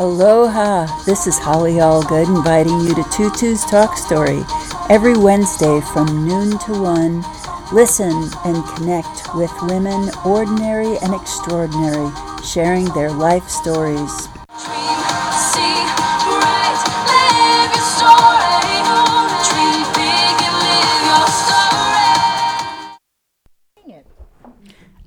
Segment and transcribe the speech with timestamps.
[0.00, 0.86] Aloha!
[1.06, 4.44] This is Holly Allgood inviting you to Tutu's Talk Story
[4.88, 7.24] every Wednesday from noon to 1.
[7.72, 12.12] Listen and connect with women, ordinary and extraordinary,
[12.44, 14.28] sharing their life stories.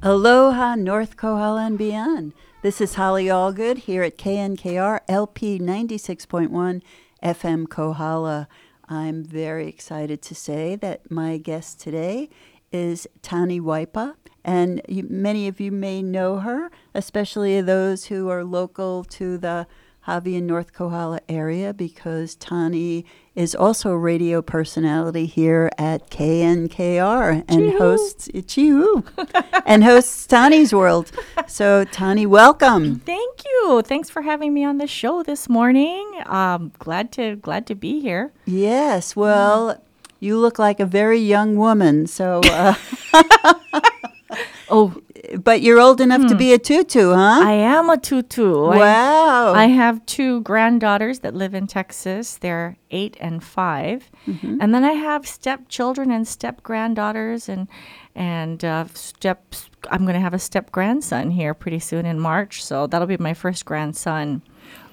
[0.03, 2.33] Aloha, North Kohala and beyond.
[2.63, 6.83] This is Holly Allgood here at KNKR LP 96.1
[7.23, 8.47] FM Kohala.
[8.87, 12.29] I'm very excited to say that my guest today
[12.71, 14.13] is Tani Waipa,
[14.45, 19.65] and you, many of you may know her, especially those who are local to the
[20.01, 23.05] Hawi and North Kohala area because Tani
[23.35, 27.77] is also a radio personality here at KNKR and Chee-hoo.
[27.77, 29.03] hosts Chee-hoo,
[29.65, 31.11] and hosts Tani's World.
[31.47, 32.99] So Tani, welcome.
[32.99, 33.83] Thank you.
[33.83, 36.11] Thanks for having me on the show this morning.
[36.25, 38.33] Um, glad to glad to be here.
[38.45, 39.81] Yes, well,
[40.19, 42.73] you look like a very young woman, so uh,
[44.73, 44.95] Oh,
[45.37, 47.41] but you're old enough to be a tutu, huh?
[47.43, 48.65] I am a tutu.
[48.65, 49.53] I- wow.
[49.53, 52.37] I have two granddaughters that live in Texas.
[52.37, 54.09] They're eight and 5
[54.59, 57.67] and then I have stepchildren and step granddaughters, and
[58.15, 59.55] and uh, step.
[59.89, 63.17] I'm going to have a step grandson here pretty soon in March, so that'll be
[63.17, 64.41] my first grandson.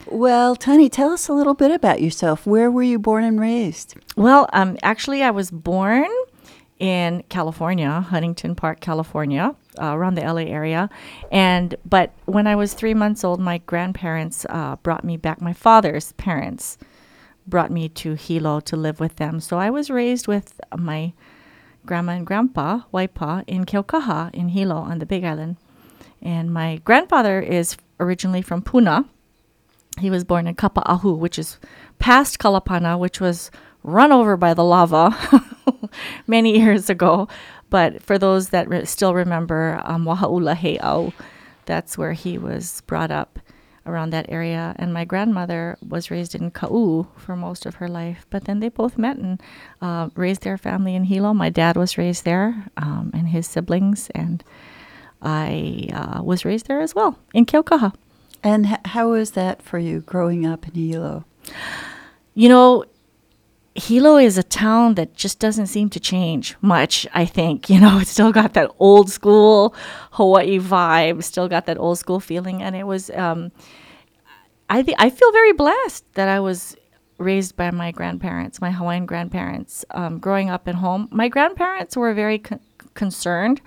[0.06, 2.46] well, Tani, tell us a little bit about yourself.
[2.46, 3.94] Where were you born and raised?
[4.16, 6.08] Well, um, actually, I was born
[6.78, 10.88] in California, Huntington Park, California, uh, around the LA area.
[11.32, 15.40] And but when I was three months old, my grandparents uh, brought me back.
[15.40, 16.78] My father's parents
[17.46, 19.40] brought me to Hilo to live with them.
[19.40, 21.12] So I was raised with my
[21.86, 25.56] grandma and grandpa, Waipa, in Keaukaha in Hilo on the Big Island.
[26.20, 29.04] And my grandfather is originally from Puna.
[29.98, 31.58] He was born in Kapa'ahu, which is
[31.98, 33.50] past Kalapana, which was
[33.82, 35.16] run over by the lava
[36.26, 37.28] many years ago.
[37.70, 41.12] But for those that re- still remember um, Wahaula Heiau,
[41.66, 43.38] that's where he was brought up
[43.88, 44.74] around that area.
[44.78, 48.26] And my grandmother was raised in Ka'u for most of her life.
[48.30, 49.40] But then they both met and
[49.80, 51.34] uh, raised their family in Hilo.
[51.34, 54.10] My dad was raised there um, and his siblings.
[54.14, 54.44] And
[55.22, 57.94] I uh, was raised there as well in Keaukaha.
[58.42, 61.24] And h- how was that for you growing up in Hilo?
[62.34, 62.84] You know,
[63.78, 67.70] Hilo is a town that just doesn't seem to change much, I think.
[67.70, 69.74] You know, it's still got that old school
[70.12, 72.62] Hawaii vibe, still got that old school feeling.
[72.62, 73.52] And it was, um,
[74.68, 76.76] I, th- I feel very blessed that I was
[77.18, 81.08] raised by my grandparents, my Hawaiian grandparents, um, growing up at home.
[81.10, 82.60] My grandparents were very con-
[82.94, 83.60] concerned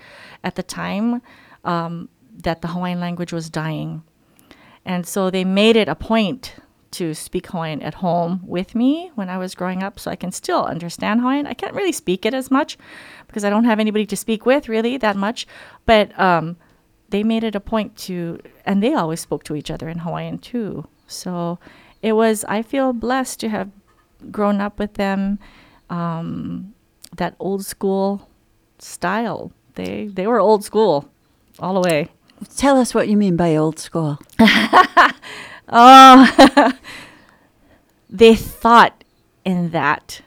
[0.44, 1.22] at the time
[1.64, 2.08] um,
[2.42, 4.02] that the Hawaiian language was dying.
[4.84, 6.56] And so they made it a point
[6.92, 10.32] to speak Hawaiian at home with me when I was growing up so I can
[10.32, 11.46] still understand Hawaiian.
[11.46, 12.78] I can't really speak it as much
[13.26, 15.46] because I don't have anybody to speak with really that much.
[15.86, 16.56] But um,
[17.08, 20.38] they made it a point to, and they always spoke to each other in Hawaiian
[20.38, 20.86] too.
[21.06, 21.58] So
[22.00, 23.70] it was, I feel blessed to have
[24.30, 25.38] grown up with them,
[25.90, 26.74] um,
[27.16, 28.28] that old school
[28.78, 29.52] style.
[29.74, 31.08] They, they were old school
[31.58, 32.08] all the way.
[32.56, 34.18] Tell us what you mean by old school.
[35.68, 36.72] Oh,
[38.10, 39.04] they thought
[39.44, 40.22] in that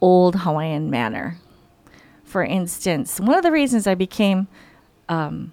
[0.00, 1.38] old Hawaiian manner.
[2.24, 4.48] For instance, one of the reasons I became
[5.08, 5.52] um,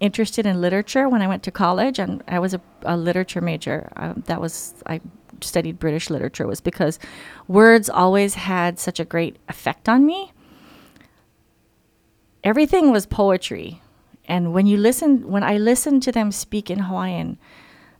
[0.00, 3.90] interested in literature when I went to college, and I was a, a literature major.
[3.96, 5.00] Um, that was I
[5.40, 6.98] studied British literature was because
[7.46, 10.32] words always had such a great effect on me.
[12.44, 13.80] Everything was poetry,
[14.28, 17.38] and when you listen, when I listened to them speak in Hawaiian,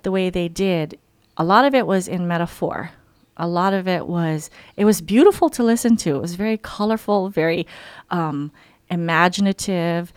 [0.03, 0.99] the way they did,
[1.39, 2.91] a lot of it was in metaphor.
[3.39, 6.17] A lot of it was, it was beautiful to listen to.
[6.17, 7.67] It was very colorful, very
[8.11, 8.53] um,
[8.91, 10.13] imaginative,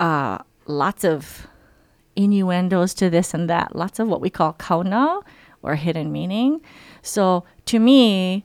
[0.00, 1.46] uh, lots of
[2.16, 5.22] innuendos to this and that, lots of what we call kaona
[5.62, 6.60] or hidden meaning.
[7.02, 8.44] So to me,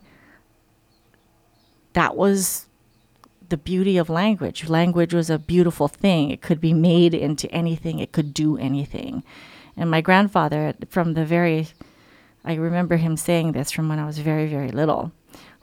[1.94, 2.66] that was
[3.52, 4.66] the beauty of language.
[4.66, 6.30] Language was a beautiful thing.
[6.30, 9.22] It could be made into anything, it could do anything.
[9.76, 11.68] And my grandfather, from the very,
[12.46, 15.12] I remember him saying this from when I was very, very little.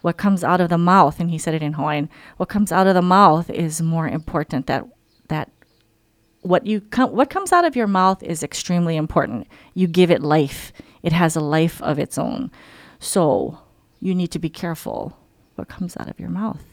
[0.01, 2.85] What comes out of the mouth, and he said it in Hawaiian, what comes out
[2.85, 4.85] of the mouth is more important that
[5.29, 5.49] that
[6.41, 9.47] what you com- what comes out of your mouth is extremely important.
[9.73, 10.71] You give it life.
[11.01, 12.51] It has a life of its own.
[12.99, 13.57] So
[13.99, 15.17] you need to be careful
[15.55, 16.63] what comes out of your mouth.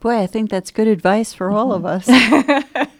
[0.00, 2.08] Boy, I think that's good advice for all of us.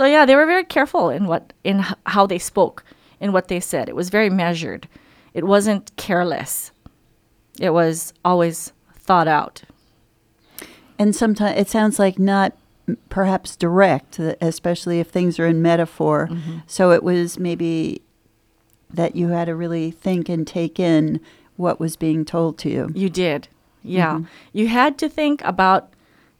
[0.00, 2.84] So yeah, they were very careful in what in h- how they spoke,
[3.20, 3.86] in what they said.
[3.86, 4.88] It was very measured.
[5.34, 6.72] It wasn't careless.
[7.58, 9.62] It was always thought out.
[10.98, 12.56] And sometimes it sounds like not
[13.10, 16.28] perhaps direct, uh, especially if things are in metaphor.
[16.30, 16.58] Mm-hmm.
[16.66, 18.00] So it was maybe
[18.88, 21.20] that you had to really think and take in
[21.56, 22.90] what was being told to you.
[22.94, 23.48] You did.
[23.82, 24.20] Yeah.
[24.52, 25.92] You had to think about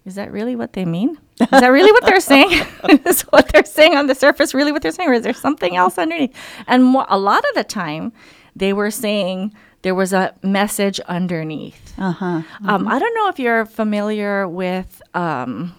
[0.04, 1.18] is that really what they mean?
[1.40, 2.50] Is that really what they're saying?
[3.06, 5.08] is what they're saying on the surface really what they're saying?
[5.08, 6.34] Or is there something else underneath?
[6.66, 8.12] And mo- a lot of the time,
[8.56, 11.94] they were saying there was a message underneath.
[11.98, 12.42] Uh huh.
[12.66, 15.74] Um, I don't know if you're familiar with um,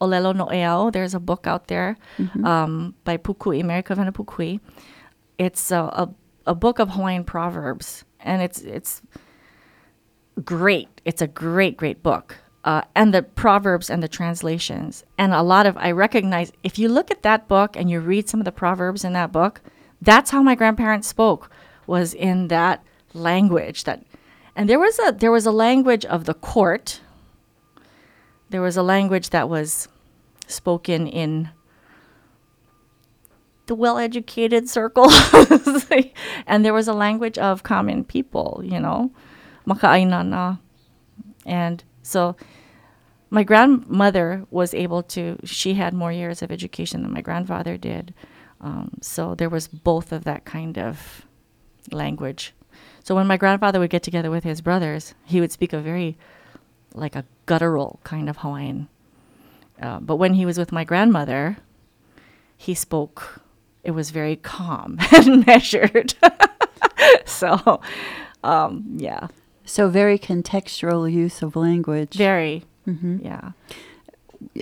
[0.00, 0.90] Olelo No'eau.
[0.92, 1.96] There's a book out there
[2.44, 4.60] um, by Pukui, America Pukui.
[5.38, 6.14] It's a, a,
[6.46, 9.02] a book of Hawaiian proverbs, and it's it's
[10.44, 11.00] great.
[11.04, 12.38] It's a great, great book.
[12.64, 15.04] Uh, and the proverbs and the translations.
[15.16, 18.28] And a lot of, I recognize, if you look at that book and you read
[18.28, 19.60] some of the proverbs in that book,
[20.02, 21.50] that's how my grandparents spoke,
[21.86, 22.84] was in that
[23.14, 23.84] language.
[23.84, 24.04] That,
[24.54, 27.00] and there was a there was a language of the court.
[28.50, 29.88] There was a language that was
[30.46, 31.50] spoken in
[33.66, 35.12] the well-educated circles,
[36.46, 38.60] and there was a language of common people.
[38.64, 39.12] You know,
[39.66, 40.58] makaainana,
[41.44, 42.36] and so
[43.30, 48.14] my grandmother was able to she had more years of education than my grandfather did.
[48.60, 51.26] Um, so there was both of that kind of
[51.92, 52.54] language.
[53.04, 56.16] So when my grandfather would get together with his brothers he would speak a very
[56.94, 58.88] like a guttural kind of hawaiian.
[59.80, 61.58] Uh, but when he was with my grandmother
[62.56, 63.42] he spoke
[63.82, 66.14] it was very calm and measured.
[67.26, 67.80] So
[68.42, 69.28] um, yeah
[69.66, 72.14] So very contextual use of language.
[72.14, 73.18] very Mm-hmm.
[73.26, 73.50] yeah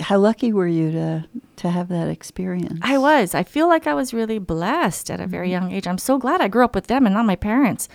[0.01, 1.25] How lucky were you to
[1.57, 2.81] to have that experience?
[2.83, 3.35] I was.
[3.35, 5.87] I feel like I was really blessed at a very young age.
[5.87, 7.89] I'm so glad I grew up with them and not my parents.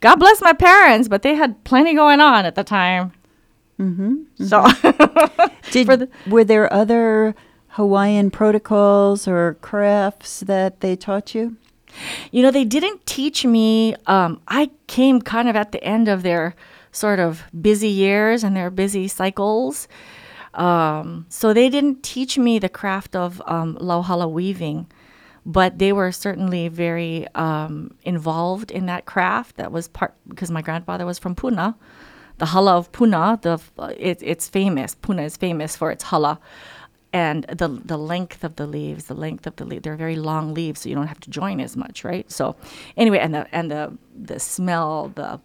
[0.00, 3.12] God bless my parents, but they had plenty going on at the time.
[3.80, 4.44] Mm-hmm.
[4.44, 4.62] So
[5.72, 7.34] Did the- were there other
[7.68, 11.56] Hawaiian protocols or crafts that they taught you?
[12.30, 13.94] You know, they didn't teach me.
[14.06, 16.54] Um, I came kind of at the end of their
[16.92, 19.88] sort of busy years and their busy cycles.
[20.54, 24.86] Um, so they didn't teach me the craft of um, lauhala weaving,
[25.44, 29.56] but they were certainly very um, involved in that craft.
[29.56, 31.76] That was part because my grandfather was from Puna.
[32.38, 33.60] The hala of Puna, the
[33.98, 34.94] it, it's famous.
[34.94, 36.40] Puna is famous for its hala
[37.14, 40.80] and the the length of the leaves, the length of the they're very long leaves,
[40.80, 42.30] so you don't have to join as much, right?
[42.30, 42.56] So,
[42.96, 45.40] anyway, and the and the the smell the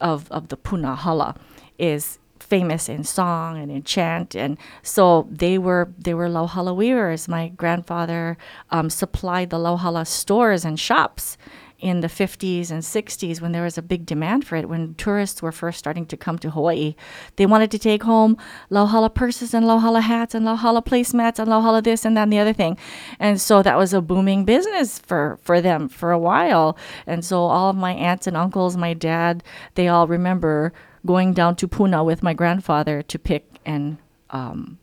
[0.00, 1.36] of of the puna hala
[1.78, 7.28] is famous in song and in chant, and so they were they were lauhala weavers.
[7.28, 8.38] My grandfather
[8.70, 11.36] um, supplied the lauhala stores and shops
[11.80, 15.42] in the 50s and 60s when there was a big demand for it when tourists
[15.42, 16.94] were first starting to come to Hawaii.
[17.36, 18.36] They wanted to take home
[18.70, 22.52] lauhala purses and lauhala hats and lauhala placemats and lauhala this and that the other
[22.52, 22.76] thing.
[23.18, 26.76] And so that was a booming business for for them for a while.
[27.06, 29.42] And so all of my aunts and uncles my dad
[29.74, 30.72] they all remember
[31.06, 33.98] going down to Puna with my grandfather to pick and
[34.30, 34.78] um,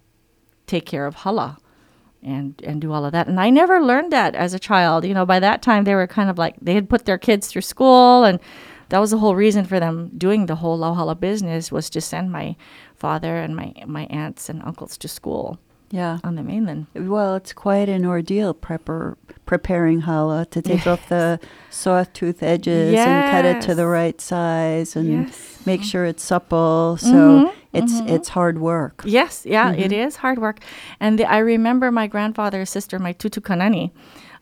[0.66, 1.58] take care of hala
[2.24, 3.28] and and do all of that.
[3.28, 5.06] And I never learned that as a child.
[5.06, 7.48] You know, by that time they were kind of like they had put their kids
[7.48, 8.40] through school, and
[8.90, 12.32] that was the whole reason for them doing the whole lauhala business was to send
[12.32, 12.56] my
[12.96, 15.60] father and my my aunts and uncles to school
[15.92, 16.18] Yeah.
[16.24, 16.88] on the mainland.
[16.96, 19.16] Well, it's quite an ordeal prepar-
[19.46, 21.40] preparing hala to take off the
[21.70, 25.62] soft tooth edges and cut it to the right size and Yes.
[25.66, 26.98] make sure it's supple.
[27.00, 28.10] So Mhm, it's mhm.
[28.10, 29.02] it's hard work.
[29.06, 30.60] Yes, yeah, it is hard work.
[31.00, 33.92] And the, I remember my grandfather's sister, my tutu kanani,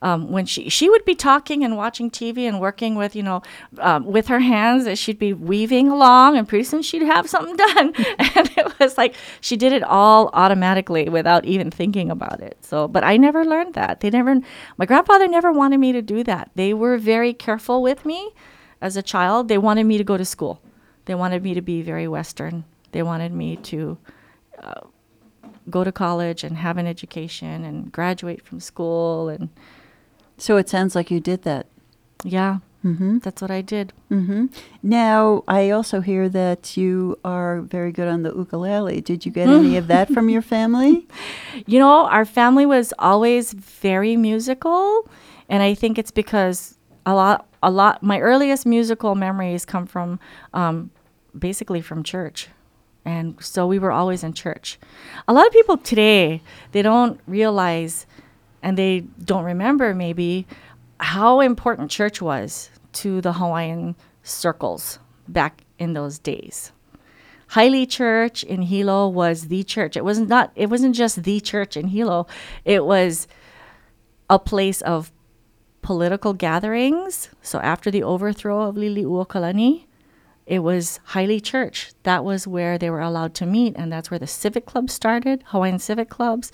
[0.01, 3.41] um, when she she would be talking and watching TV and working with you know
[3.79, 7.55] um, with her hands, as she'd be weaving along, and pretty soon she'd have something
[7.67, 7.93] done.
[8.19, 12.57] and it was like she did it all automatically without even thinking about it.
[12.61, 13.99] So, but I never learned that.
[14.01, 14.39] They never.
[14.77, 16.51] My grandfather never wanted me to do that.
[16.55, 18.31] They were very careful with me
[18.81, 19.47] as a child.
[19.47, 20.61] They wanted me to go to school.
[21.05, 22.65] They wanted me to be very Western.
[22.95, 23.97] They wanted me to
[25.69, 29.49] go to college and have an education and graduate from school and
[30.37, 31.65] So it sounds like you did that.
[32.23, 34.45] yeah hmm that's what i did hmm
[34.83, 39.01] Now, I also hear that you are very good on the ukulele.
[39.01, 41.07] Did you get any of that from your family?
[41.65, 45.09] you know our family was always very musical
[45.51, 50.19] and i think it's because a lot a lot my earliest musical memories come from
[50.53, 50.75] um,
[51.47, 52.47] basically from church
[53.05, 54.77] and so we were always in church
[55.27, 58.05] a lot of people today they don't realize
[58.62, 60.47] and they don't remember maybe
[61.00, 66.71] how important church was to the Hawaiian circles back in those days.
[67.51, 69.95] Haili Church in Hilo was the church.
[69.95, 72.25] It was not it wasn't just the church in Hilo.
[72.63, 73.27] It was
[74.29, 75.12] a place of
[75.83, 77.29] political gatherings.
[77.43, 79.85] So after the overthrow of Liliuokalani,
[80.45, 81.93] it was Haili Church.
[82.03, 85.43] That was where they were allowed to meet, and that's where the civic clubs started,
[85.47, 86.51] Hawaiian civic clubs.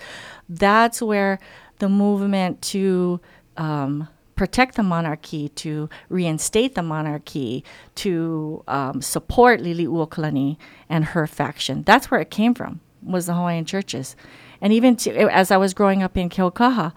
[0.47, 1.39] That's where
[1.79, 3.19] the movement to
[3.57, 10.57] um, protect the monarchy, to reinstate the monarchy, to um, support Liliuokalani
[10.89, 11.83] and her faction.
[11.83, 14.15] That's where it came from, was the Hawaiian churches.
[14.61, 16.93] And even to, as I was growing up in Keaukaha,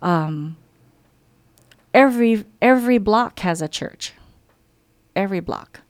[0.00, 0.56] um,
[1.92, 4.12] every every block has a church.
[5.16, 5.80] Every block.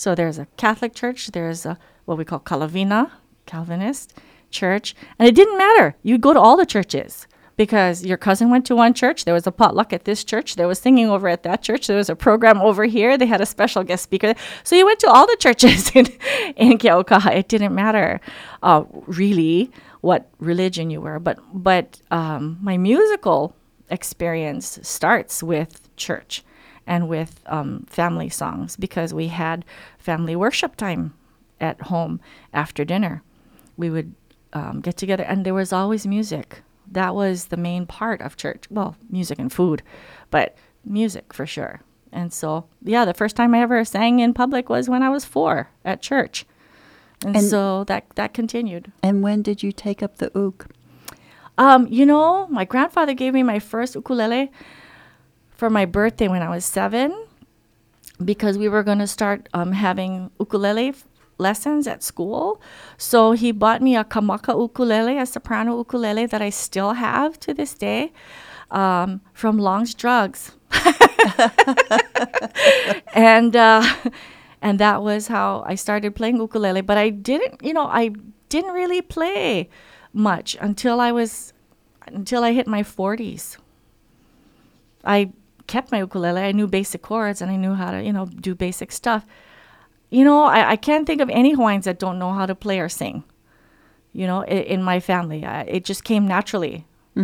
[0.00, 3.10] So there's a Catholic church, there's a what we call Kalavina,
[3.44, 4.16] Calvinist
[4.50, 5.94] church, and it didn't matter.
[6.02, 7.26] You'd go to all the churches
[7.58, 10.66] because your cousin went to one church, there was a potluck at this church, there
[10.66, 13.44] was singing over at that church, there was a program over here, they had a
[13.44, 14.32] special guest speaker.
[14.64, 16.06] So you went to all the churches in,
[16.56, 17.36] in Keaukaha.
[17.36, 18.22] It didn't matter
[18.62, 23.54] uh, really what religion you were, but but um, my musical
[23.90, 26.42] experience starts with church
[26.90, 29.64] and with um, family songs because we had
[29.96, 31.14] family worship time
[31.60, 32.20] at home
[32.52, 33.22] after dinner.
[33.76, 34.12] We would
[34.52, 36.62] um, get together, and there was always music.
[36.90, 38.64] That was the main part of church.
[38.70, 39.82] Well, music and food,
[40.30, 41.80] but music for sure.
[42.12, 45.24] And so, yeah, the first time I ever sang in public was when I was
[45.24, 46.44] four at church.
[47.24, 48.90] And, And- so that, that continued.
[49.00, 50.66] And when did you take up the uke?
[51.56, 54.50] Um, you know, my grandfather gave me my first ukulele
[55.60, 57.12] for my birthday when I was seven
[58.24, 62.62] because we were going to start um, having ukulele f- lessons at school.
[62.96, 67.52] So he bought me a kamaka ukulele, a soprano ukulele that I still have to
[67.52, 68.10] this day
[68.70, 70.52] um, from Long's Drugs.
[73.12, 73.84] and uh,
[74.62, 76.80] and that was how I started playing ukulele.
[76.80, 78.12] But I didn't, you know, I
[78.48, 79.68] didn't really play
[80.14, 81.52] much until I was
[82.06, 83.58] until I hit my forties.
[85.04, 85.32] I
[85.74, 86.42] kept my ukulele.
[86.50, 89.22] I knew basic chords and I knew how to, you know, do basic stuff.
[90.10, 92.80] You know, I, I can't think of any Hawaiians that don't know how to play
[92.80, 93.22] or sing.
[94.12, 96.76] You know, in, in my family, I, it just came naturally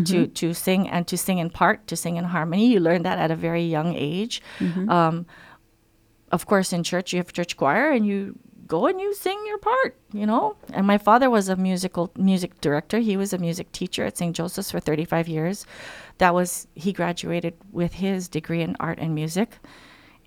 [0.05, 2.67] to to sing and to sing in part, to sing in harmony.
[2.75, 4.43] You learn that at a very young age.
[4.91, 5.27] Um,
[6.37, 8.35] of course, in church you have church choir, and you
[8.67, 9.97] go and you sing your part.
[10.13, 10.57] You know.
[10.73, 12.99] And my father was a musical music director.
[12.99, 14.35] He was a music teacher at St.
[14.35, 15.67] Joseph's for 35 years.
[16.19, 19.59] That was he graduated with his degree in art and music,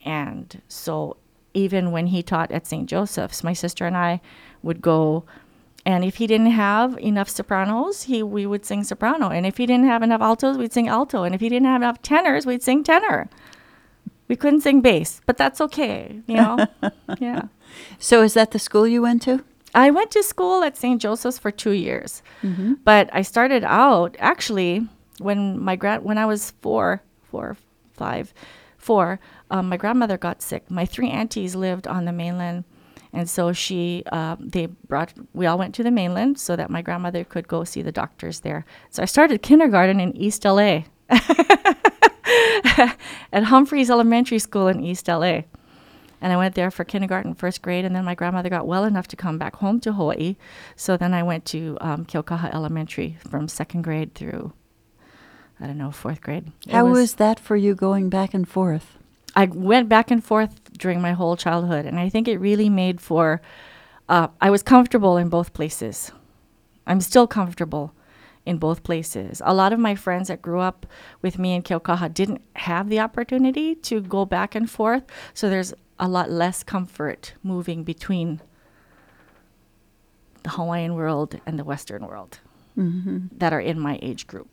[0.05, 1.17] and so
[1.53, 2.87] even when he taught at St.
[2.87, 4.21] Joseph's, my sister and I
[4.61, 5.25] would go.
[5.85, 9.29] And if he didn't have enough sopranos, he we would sing soprano.
[9.29, 11.23] And if he didn't have enough altos, we'd sing alto.
[11.23, 13.29] And if he didn't have enough tenors, we'd sing tenor.
[14.29, 16.67] We couldn't sing bass, but that's okay, you know.
[17.19, 17.43] yeah.
[17.97, 19.43] So is that the school you went to?
[19.75, 21.01] I went to school at St.
[21.01, 22.23] Joseph's for two years,
[22.85, 24.87] but I started out actually
[25.19, 27.57] when my grand when I was four, four,
[27.93, 28.33] five,
[28.77, 29.19] four.
[29.51, 30.69] Um, my grandmother got sick.
[30.69, 32.65] My three aunties lived on the mainland,
[33.13, 36.81] and so she uh, they brought we all went to the mainland so that my
[36.81, 38.65] grandmother could go see the doctors there.
[38.89, 40.83] So I started kindergarten in East LA
[43.31, 45.41] at Humphreys Elementary School in East LA.
[46.21, 49.07] And I went there for kindergarten, first grade, and then my grandmother got well enough
[49.07, 50.35] to come back home to Hawaii.
[50.75, 54.51] So then I went to um, Elementary from second grade through,
[55.59, 56.51] I don't know, fourth grade.
[56.67, 58.97] It How was, that for you going back and forth?
[59.35, 62.99] I went back and forth during my whole childhood, and I think it really made
[62.99, 63.41] for.
[64.09, 66.11] Uh, I was comfortable in both places.
[66.87, 67.93] I'm still comfortable
[68.49, 69.41] in both places.
[69.45, 70.85] A lot of my friends that grew up
[71.21, 75.03] with me in Keaukaha didn't have the opportunity to go back and forth,
[75.33, 78.41] so there's a lot less comfort moving between
[80.43, 82.39] the Hawaiian world and the Western world
[83.41, 84.47] that are in my age group.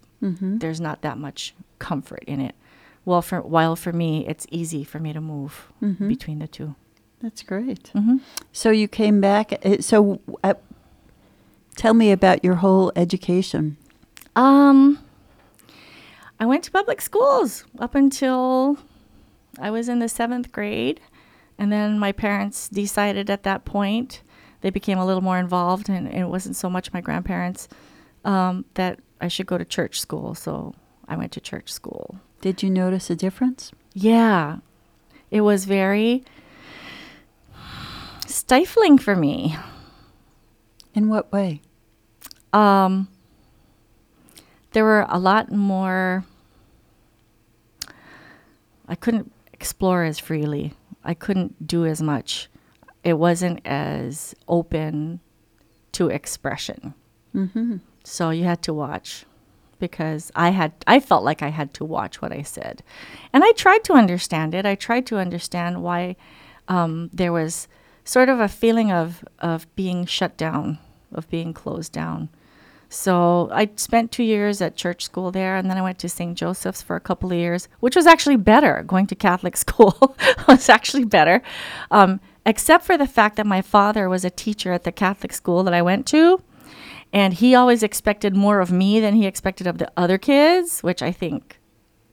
[0.59, 2.55] There's not that much comfort in it.
[3.05, 5.69] Well, for while for me, it's easy for me to move
[6.09, 6.75] between the two.
[7.23, 7.85] That's great.
[7.95, 8.17] Mm-hmm.
[8.53, 9.53] So you came back.
[9.65, 10.55] uh, So uh,
[11.77, 13.77] tell me about your whole education.
[14.37, 14.99] Um,
[16.39, 18.79] I went to public schools up until
[19.59, 21.01] I was in the seventh grade,
[21.59, 24.23] and then my parents decided at that point
[24.61, 27.69] they became a little more involved, and, and it wasn't so much my grandparents
[28.25, 30.35] um, that I should go to church school.
[30.35, 30.75] So
[31.09, 32.21] I went to church school.
[32.43, 33.73] Did you notice a difference?
[33.95, 34.59] Yeah,
[35.31, 36.23] it was very
[38.27, 39.57] stifling for me.
[40.95, 41.63] In what way?
[42.53, 43.09] um,
[44.77, 46.23] there were a lot more.
[48.87, 50.75] I couldn't explore as freely.
[51.03, 52.51] I couldn't do as much.
[53.03, 55.21] It wasn't as open
[55.93, 56.93] to expression.
[57.35, 57.79] Mm-hmm.
[58.05, 59.25] So you had to watch
[59.79, 62.83] because I had I felt like I had to watch what I said.
[63.33, 64.67] And I tried to understand it.
[64.67, 66.17] I tried to understand why
[66.69, 67.67] um, there was
[68.05, 70.79] sort of a feeling of of being shut down,
[71.13, 72.29] of being closed down.
[72.97, 76.37] So I spent two years at church school there, and then I went to St.
[76.37, 78.83] Joseph's for a couple of years, which was actually better.
[78.87, 80.17] Going to Catholic school
[80.49, 81.43] was actually better,
[81.91, 85.63] um, except for the fact that my father was a teacher at the Catholic school
[85.65, 86.41] that I went to,
[87.13, 91.03] and he always expected more of me than he expected of the other kids, which
[91.03, 91.61] I think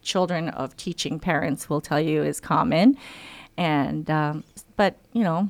[0.01, 2.97] children of teaching parents will tell you is common.
[3.55, 4.43] And um,
[4.75, 5.49] but you know,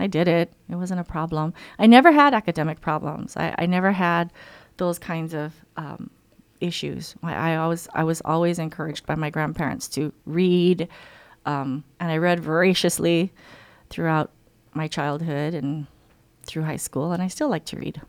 [0.00, 0.52] I did it.
[0.68, 1.54] It wasn't a problem.
[1.78, 3.36] I never had academic problems.
[3.36, 4.32] I, I never had
[4.76, 6.10] those kinds of um,
[6.60, 7.14] issues.
[7.22, 10.88] I, I always I was always encouraged by my grandparents to read,
[11.46, 13.32] um, and I read voraciously
[13.88, 14.30] throughout
[14.74, 15.86] my childhood and
[16.44, 18.00] through high school, and I still like to read.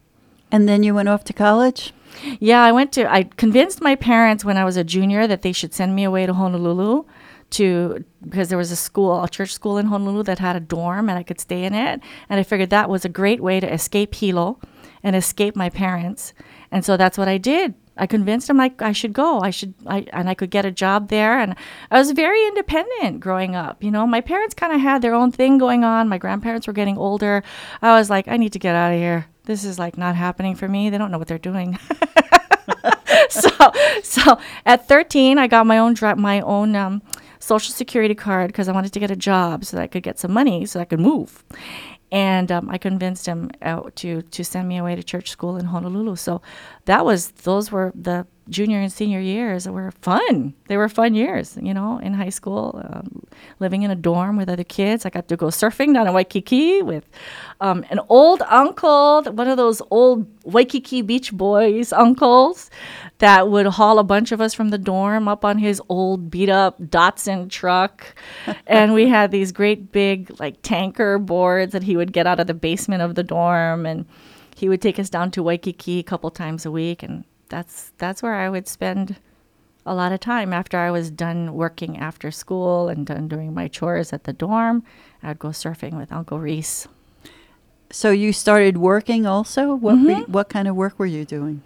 [0.52, 1.94] And then you went off to college?
[2.40, 3.12] Yeah, I went to.
[3.12, 6.26] I convinced my parents when I was a junior that they should send me away
[6.26, 7.06] to Honolulu
[7.52, 11.10] to because there was a school, a church school in Honolulu that had a dorm
[11.10, 12.00] and I could stay in it.
[12.30, 14.60] And I figured that was a great way to escape Hilo
[15.04, 16.34] and escape my parents.
[16.72, 17.74] And so that's what I did.
[17.98, 19.42] I convinced them like I should go.
[19.42, 21.56] I should I and I could get a job there and
[21.92, 23.84] I was very independent growing up.
[23.84, 26.08] You know, my parents kind of had their own thing going on.
[26.08, 27.44] My grandparents were getting older.
[27.82, 29.28] I was like I need to get out of here.
[29.44, 30.90] This is like not happening for me.
[30.90, 31.78] They don't know what they're doing.
[33.30, 33.50] so
[34.04, 37.02] so at 13 I got my own dri- my own um,
[37.42, 40.20] social security card because I wanted to get a job so that I could get
[40.20, 41.44] some money so I could move.
[42.12, 45.66] And um, I convinced him uh, to to send me away to church school in
[45.66, 46.16] Honolulu.
[46.18, 46.42] So
[46.86, 50.54] that was those were the junior and senior years were fun.
[50.68, 53.24] They were fun years, you know, in high school, um,
[53.60, 55.06] living in a dorm with other kids.
[55.06, 57.10] I got to go surfing down in Waikiki with
[57.62, 62.70] um, an old uncle, one of those old Waikiki Beach Boys uncles
[63.20, 66.50] that would haul a bunch of us from the dorm up on his old beat
[66.50, 68.14] up Datsun truck.
[68.68, 72.48] and we had these great big like tanker boards that he would get out of
[72.48, 74.06] the basement of the dorm and
[74.56, 78.24] he would take us down to Waikiki a couple times a week and that's that's
[78.24, 79.18] where I would spend
[79.86, 83.68] a lot of time after I was done working after school and done doing my
[83.68, 84.84] chores at the dorm.
[85.22, 86.88] I'd go surfing with Uncle Reese.
[87.92, 89.76] So you started working also?
[89.76, 91.62] What you, what kind of work were you doing?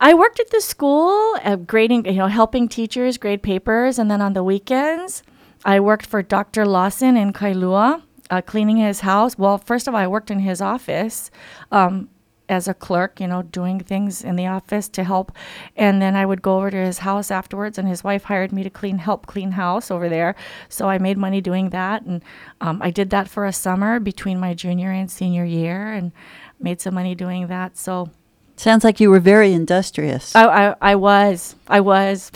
[0.00, 4.22] I worked at the school, uh, grading, you know, helping teachers grade papers, and then
[4.22, 5.22] on the weekends,
[5.64, 6.64] I worked for Dr.
[6.64, 9.36] Lawson in Kailua, uh, cleaning his house.
[9.36, 11.30] Well, first of all, I worked in his office.
[11.72, 12.08] Um,
[12.48, 15.32] as a clerk, you know, doing things in the office to help.
[15.76, 18.62] And then I would go over to his house afterwards, and his wife hired me
[18.62, 20.34] to clean, help clean house over there.
[20.68, 22.02] So I made money doing that.
[22.02, 22.22] And
[22.60, 26.12] um, I did that for a summer between my junior and senior year and
[26.60, 27.76] made some money doing that.
[27.76, 28.10] So
[28.56, 30.34] Sounds like you were very industrious.
[30.34, 32.32] I, I, I was, I was.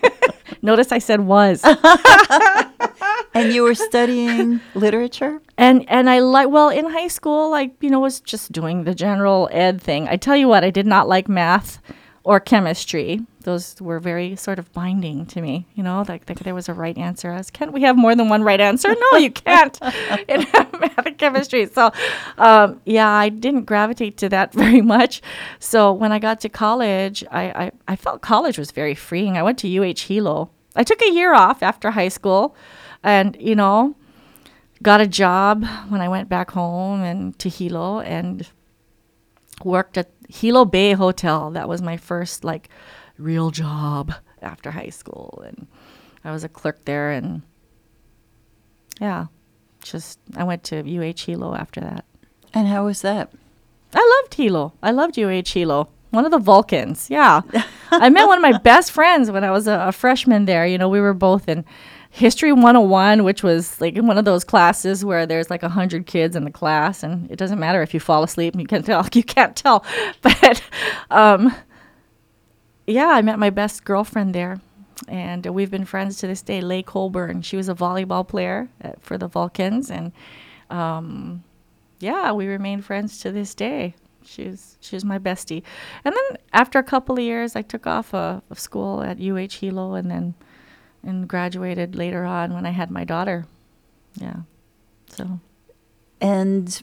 [0.62, 1.64] Notice I said was.
[3.34, 5.40] and you were studying literature?
[5.58, 8.94] and and I like well in high school I you know was just doing the
[8.94, 10.08] general ed thing.
[10.08, 11.78] I tell you what, I did not like math
[12.24, 13.20] or chemistry.
[13.40, 15.66] Those were very sort of binding to me.
[15.74, 17.32] You know, like, like there was a right answer.
[17.32, 18.94] I was, can't we have more than one right answer?
[19.12, 19.76] No, you can't
[20.28, 21.66] in math and chemistry.
[21.66, 21.90] So,
[22.38, 25.20] um, yeah, I didn't gravitate to that very much.
[25.58, 29.36] So when I got to college, I, I, I felt college was very freeing.
[29.36, 30.50] I went to UH Hilo.
[30.76, 32.54] I took a year off after high school,
[33.02, 33.96] and you know,
[34.82, 38.48] got a job when I went back home and to Hilo and
[39.64, 41.50] worked at Hilo Bay Hotel.
[41.50, 42.68] That was my first like
[43.18, 45.66] real job after high school and
[46.24, 47.42] I was a clerk there and
[49.00, 49.26] yeah,
[49.82, 52.04] just I went to UH Hilo after that.
[52.54, 53.32] And how was that?
[53.94, 54.72] I loved Hilo.
[54.82, 55.88] I loved UH Hilo.
[56.10, 57.08] One of the Vulcans.
[57.10, 57.40] Yeah.
[57.90, 60.66] I met one of my best friends when I was a, a freshman there.
[60.66, 61.64] You know, we were both in
[62.14, 66.44] History 101, which was like one of those classes where there's like 100 kids in
[66.44, 69.08] the class and it doesn't matter if you fall asleep you can't tell.
[69.14, 69.82] You can't tell.
[70.20, 70.62] But
[71.10, 71.54] um,
[72.86, 74.60] yeah, I met my best girlfriend there.
[75.08, 76.60] And we've been friends to this day.
[76.60, 77.40] Leigh Colburn.
[77.40, 79.90] She was a volleyball player uh, for the Vulcans.
[79.90, 80.12] And
[80.68, 81.44] um,
[81.98, 83.94] yeah, we remain friends to this day.
[84.22, 85.62] she's was, she was my bestie.
[86.04, 89.60] And then after a couple of years, I took off uh, of school at UH
[89.60, 90.34] Hilo and then
[91.02, 93.46] and graduated later on when I had my daughter.
[94.14, 94.42] Yeah.
[95.08, 95.40] So
[96.20, 96.82] And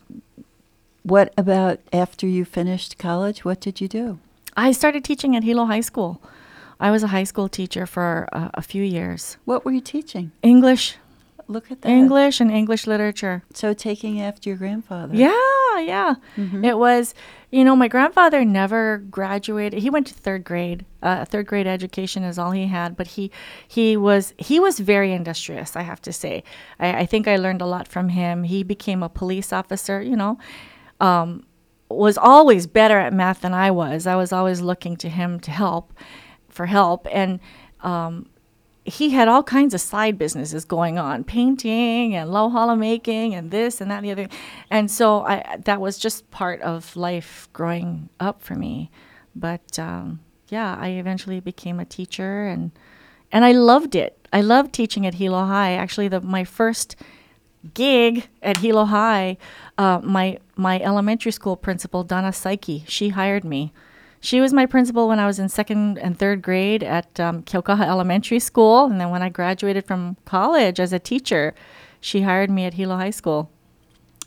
[1.04, 3.46] what about after you finished college?
[3.46, 4.20] What did you do?
[4.56, 6.22] I started teaching at Hilo High School.
[6.80, 9.38] I was a high school teacher for uh, a few years.
[9.46, 10.32] What were you teaching?
[10.42, 10.98] English,
[11.50, 11.90] Look at that.
[11.90, 13.44] English, and English literature.
[13.56, 15.16] So taking after your grandfather.
[15.16, 16.14] Yeah, yeah.
[16.64, 17.16] It was,
[17.52, 19.82] you know, my grandfather never graduated.
[19.82, 20.86] He went to third grade.
[21.02, 23.32] Uh, third grade education is all he had, but he
[23.68, 25.76] he was he was very industrious.
[25.76, 26.44] I have to say.
[26.80, 28.44] I, I think I learned a lot from him.
[28.44, 30.04] He became a police officer.
[30.04, 30.38] You know,
[31.00, 31.46] um,
[31.90, 34.06] was always better at math than I was.
[34.06, 35.94] I was always looking to him to help,
[36.48, 37.40] for help, and
[37.82, 38.28] um,
[38.90, 43.82] he had all kinds of side businesses going on, painting and hala making and this
[43.82, 44.28] and that and the other.
[44.70, 48.92] And so I that was just part of life growing up for me.
[49.36, 52.72] But um, yeah, I eventually became a teacher and
[53.32, 54.28] and I loved it.
[54.34, 55.74] I loved teaching at Hilo High.
[55.74, 56.96] Actually, the my first
[57.74, 59.38] gig at Hilo High,
[59.78, 63.72] uh, my my elementary school principal Donna Saiki, she hired me.
[64.22, 67.86] She was my principal when I was in second and third grade at um, Keaukaha
[67.88, 71.54] Elementary School, and then when I graduated from college as a teacher,
[72.02, 73.50] she hired me at Hilo High School.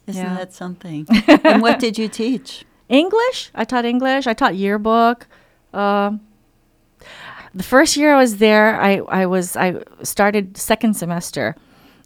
[0.06, 0.34] Isn't Yeah.
[0.36, 1.06] that something?
[1.44, 2.64] and what did you teach?
[2.88, 3.50] English.
[3.54, 4.26] I taught English.
[4.26, 5.26] I taught yearbook.
[5.74, 6.20] Um,
[7.54, 11.54] the first year I was there, I, I was I started second semester,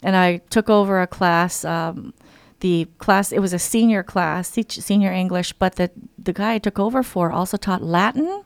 [0.02, 1.64] and I took over a class.
[1.64, 2.14] Um,
[2.60, 6.58] the class it was a senior class, teach- senior English, but the the guy I
[6.58, 8.44] took over for also taught Latin.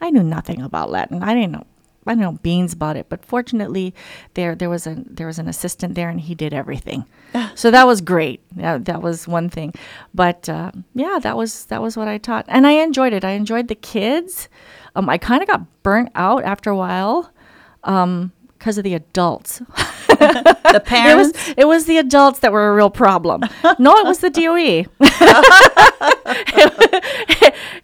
[0.00, 1.22] I knew nothing about Latin.
[1.22, 1.66] I didn't know.
[2.06, 3.94] I didn't know beans about it, but fortunately,
[4.34, 7.04] there there was a there was an assistant there, and he did everything.
[7.54, 8.40] so that was great.
[8.56, 9.74] That, that was one thing,
[10.14, 13.24] but uh, yeah, that was that was what I taught, and I enjoyed it.
[13.24, 14.48] I enjoyed the kids.
[14.94, 17.32] Um, I kind of got burnt out after a while
[18.58, 19.60] because of the adults.
[20.16, 20.82] The It
[21.16, 21.54] was parents?
[21.58, 23.42] it was the adults that were a real problem.
[23.78, 24.86] no, it was the DOE.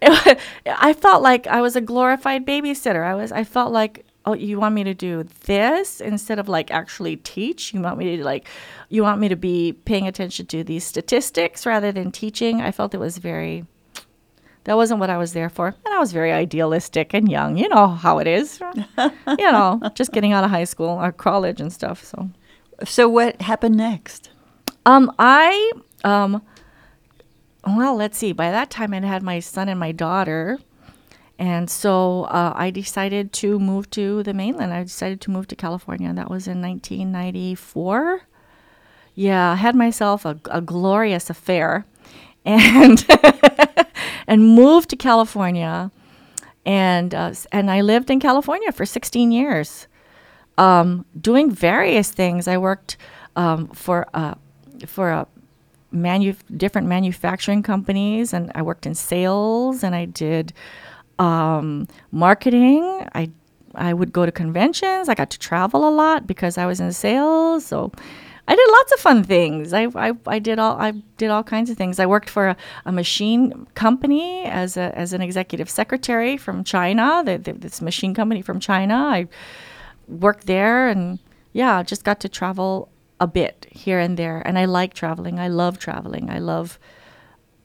[0.01, 3.03] It- I felt like I was a glorified babysitter.
[3.05, 3.31] I was.
[3.31, 7.73] I felt like, oh, you want me to do this instead of like actually teach.
[7.73, 8.47] You want me to like,
[8.89, 12.61] you want me to be paying attention to these statistics rather than teaching.
[12.61, 13.65] I felt it was very.
[14.65, 17.57] That wasn't what I was there for, and I was very idealistic and young.
[17.57, 18.61] You know how it is.
[18.97, 22.03] you know, just getting out of high school or college and stuff.
[22.03, 22.29] So.
[22.85, 24.29] so what happened next?
[24.85, 25.71] Um, I
[26.03, 26.41] um,
[27.65, 28.33] well, let's see.
[28.33, 30.59] By that time, I'd had my son and my daughter,
[31.39, 34.73] and so uh, I decided to move to the mainland.
[34.73, 36.13] I decided to move to California.
[36.13, 38.21] That was in 1994.
[39.15, 41.85] Yeah, I had myself a, a glorious affair,
[42.43, 43.05] and
[44.27, 45.91] and moved to California,
[46.65, 49.87] and uh, and I lived in California for 16 years
[50.57, 52.47] um, doing various things.
[52.47, 52.97] I worked
[53.35, 54.35] um, for uh,
[54.85, 55.27] for a
[55.91, 60.53] manu- different manufacturing companies, and I worked in sales, and I did
[61.19, 62.83] um, marketing.
[63.13, 63.29] I
[63.75, 65.09] I would go to conventions.
[65.09, 67.65] I got to travel a lot because I was in sales.
[67.65, 67.91] So
[68.47, 69.73] I did lots of fun things.
[69.73, 71.99] I, I, I did all I did all kinds of things.
[71.99, 77.23] I worked for a, a machine company as a, as an executive secretary from China.
[77.25, 78.95] The, the, this machine company from China.
[78.95, 79.27] I
[80.07, 81.19] worked there and
[81.53, 84.41] yeah, just got to travel a bit here and there.
[84.45, 85.39] And I like traveling.
[85.39, 86.29] I love traveling.
[86.29, 86.79] I love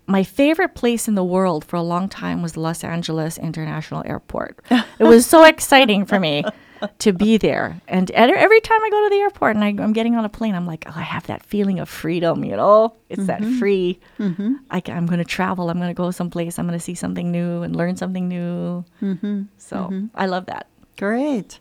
[0.07, 4.59] my favorite place in the world for a long time was Los Angeles International Airport.
[4.71, 6.45] it was so exciting for me
[6.99, 7.81] to be there.
[7.89, 10.55] And every time I go to the airport and I, I'm getting on a plane,
[10.55, 12.95] I'm like, oh, I have that feeling of freedom, you know?
[13.09, 13.59] It's that mm-hmm.
[13.59, 14.01] free.
[14.19, 14.55] Mm-hmm.
[14.71, 15.71] I, am going to travel.
[15.71, 16.59] I'm going to go someplace.
[16.59, 18.85] I'm going to see something new and learn something new.
[19.03, 19.43] Mm-hmm.
[19.57, 20.67] So I love that.
[20.97, 21.61] Great.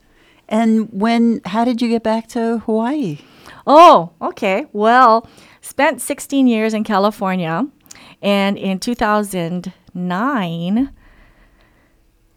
[0.50, 1.42] And when?
[1.46, 3.20] How did you get back to Hawaii?
[3.66, 4.66] Oh, okay.
[4.72, 5.28] Well,
[5.62, 7.68] spent 16 years in California.
[8.22, 10.94] And in 2009,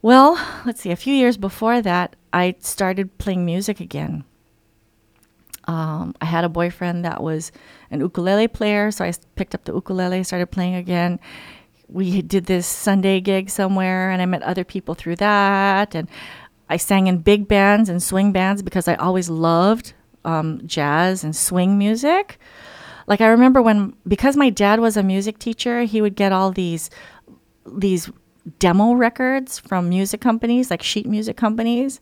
[0.01, 4.23] well, let's see, a few years before that, I started playing music again.
[5.65, 7.51] Um, I had a boyfriend that was
[7.91, 11.19] an ukulele player, so I picked up the ukulele, started playing again.
[11.87, 15.93] We did this Sunday gig somewhere, and I met other people through that.
[15.93, 16.09] And
[16.67, 19.93] I sang in big bands and swing bands because I always loved
[20.25, 22.39] um, jazz and swing music.
[23.07, 26.51] Like I remember when, because my dad was a music teacher, he would get all
[26.51, 26.89] these
[27.65, 28.09] these
[28.59, 31.99] demo records from music companies, like sheet music companies,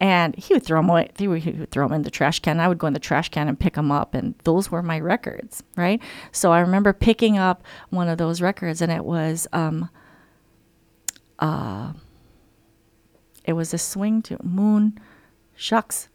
[0.00, 1.10] and he would throw them away.
[1.18, 2.60] He would, he would throw them in the trash can.
[2.60, 5.00] I would go in the trash can and pick them up, and those were my
[5.00, 6.00] records, right?
[6.32, 9.88] So I remember picking up one of those records, and it was um,
[11.38, 11.92] uh,
[13.44, 14.98] it was a swing to Moon.
[15.56, 16.08] Shucks,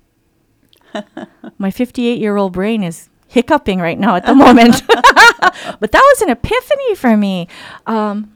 [1.58, 4.82] my 58 year old brain is hiccuping right now at the moment.
[4.88, 7.48] but that was an epiphany for me.
[7.86, 8.32] Um,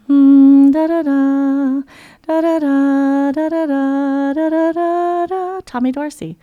[5.65, 6.38] Tommy Dorsey.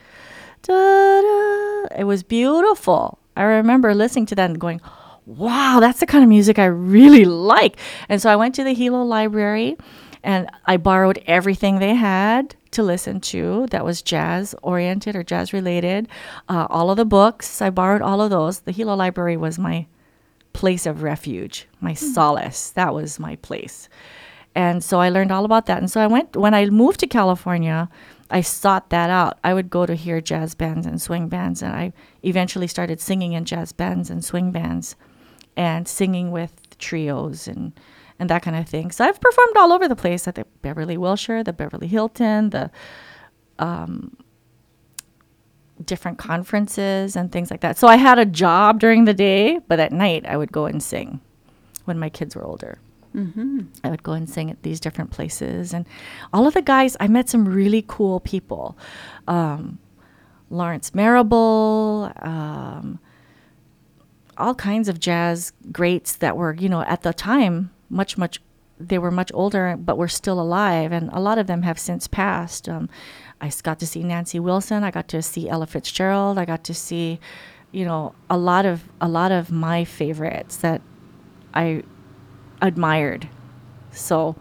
[0.69, 3.19] It was beautiful.
[3.37, 4.81] I remember listening to that and going,
[5.25, 7.79] wow, that's the kind of music I really like.
[8.09, 9.77] And so I went to the Hilo Library
[10.23, 15.53] and I borrowed everything they had to listen to that was jazz oriented or jazz
[15.53, 16.09] related.
[16.49, 18.61] Uh, all of the books, I borrowed all of those.
[18.61, 19.87] The Hilo Library was my
[20.53, 22.71] place of refuge, my solace.
[22.71, 23.89] That was my place.
[24.55, 25.79] And so I learned all about that.
[25.79, 27.89] And so I went, when I moved to California,
[28.31, 29.39] I sought that out.
[29.43, 33.33] I would go to hear jazz bands and swing bands, and I eventually started singing
[33.33, 34.95] in jazz bands and swing bands
[35.57, 37.73] and singing with trios and,
[38.21, 38.93] and that kind of thing.
[38.93, 42.71] So I've performed all over the place at the Beverly Wilshire, the Beverly Hilton, the
[43.59, 44.17] um,
[45.85, 47.79] different conferences and things like that.
[47.79, 50.83] So I had a job during the day, but at night I would go and
[50.83, 51.21] sing
[51.87, 52.79] when my kids were older.
[53.17, 53.61] Mm-hmm.
[53.83, 55.73] I would go and sing at these different places.
[55.73, 55.87] And
[56.33, 58.77] all of the guys, I met some really cool people.
[59.27, 59.79] Um,
[60.51, 63.01] Lawrence Marable, um,
[64.37, 68.41] all kinds of jazz greats that were, you know, at the time, much, much,
[68.79, 70.93] they were much older, but were still alive.
[70.93, 72.69] And a lot of them have since passed.
[72.69, 72.89] Um,
[73.41, 74.85] I got to see Nancy Wilson.
[74.85, 76.39] I got to see Ella Fitzgerald.
[76.39, 77.21] I got to see,
[77.73, 80.83] you know, a lot of a lot of my favorites that
[81.55, 81.83] I
[82.63, 83.29] admired.
[83.93, 84.37] So,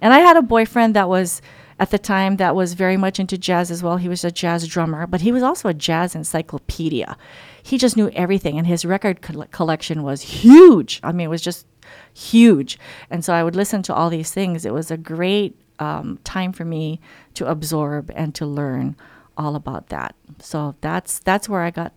[0.00, 1.40] and I had a boyfriend that was
[1.78, 3.96] at the time that was very much into jazz as well.
[3.96, 7.16] He was a jazz drummer, but he was also a jazz encyclopedia.
[7.62, 11.00] He just knew everything, and his record coll- collection was huge.
[11.02, 11.66] I mean, it was just
[12.14, 12.78] huge.
[13.10, 14.64] And so I would listen to all these things.
[14.64, 17.00] It was a great um, time for me
[17.34, 18.96] to absorb and to learn
[19.36, 20.14] all about that.
[20.40, 21.92] So that's that's where I got.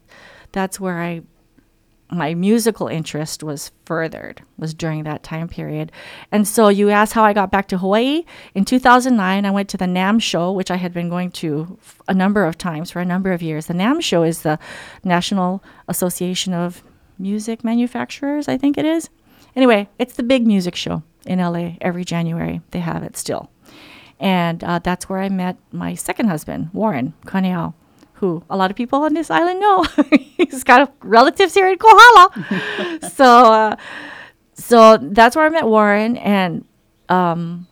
[0.52, 1.24] That's where I
[2.14, 5.92] my musical interest was furthered was during that time period
[6.32, 9.78] and so you asked how i got back to hawaii in 2009 i went to
[9.78, 13.00] the NAMM show which i had been going to f- a number of times for
[13.00, 14.60] a number of years the NAMM show is the
[15.04, 16.84] national association of
[17.18, 19.10] music manufacturers i think it is
[19.56, 23.50] anyway it's the big music show in la every january they have it still
[24.20, 27.74] and uh, that's where i met my second husband warren Kaneau,
[28.24, 29.84] who a lot of people on this island know.
[30.38, 33.00] He's got relatives here in Kohala.
[33.14, 33.76] so, uh,
[34.54, 36.64] so that's where I met Warren, and
[37.10, 37.68] um,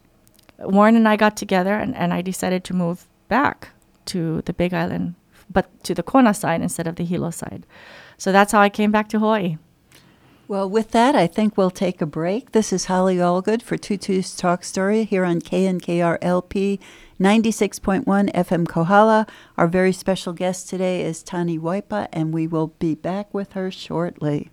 [0.59, 3.69] Warren and I got together, and, and I decided to move back
[4.07, 5.15] to the Big Island,
[5.49, 7.65] but to the Kona side instead of the Hilo side.
[8.17, 9.57] So that's how I came back to Hawaii.
[10.51, 12.51] Well, with that, I think we'll take a break.
[12.51, 16.77] This is Holly Allgood for Tutu's Talk Story here on KNKR LP
[17.21, 19.27] 96.1 FM Kohala.
[19.57, 23.71] Our very special guest today is Tani Waipa, and we will be back with her
[23.71, 24.51] shortly.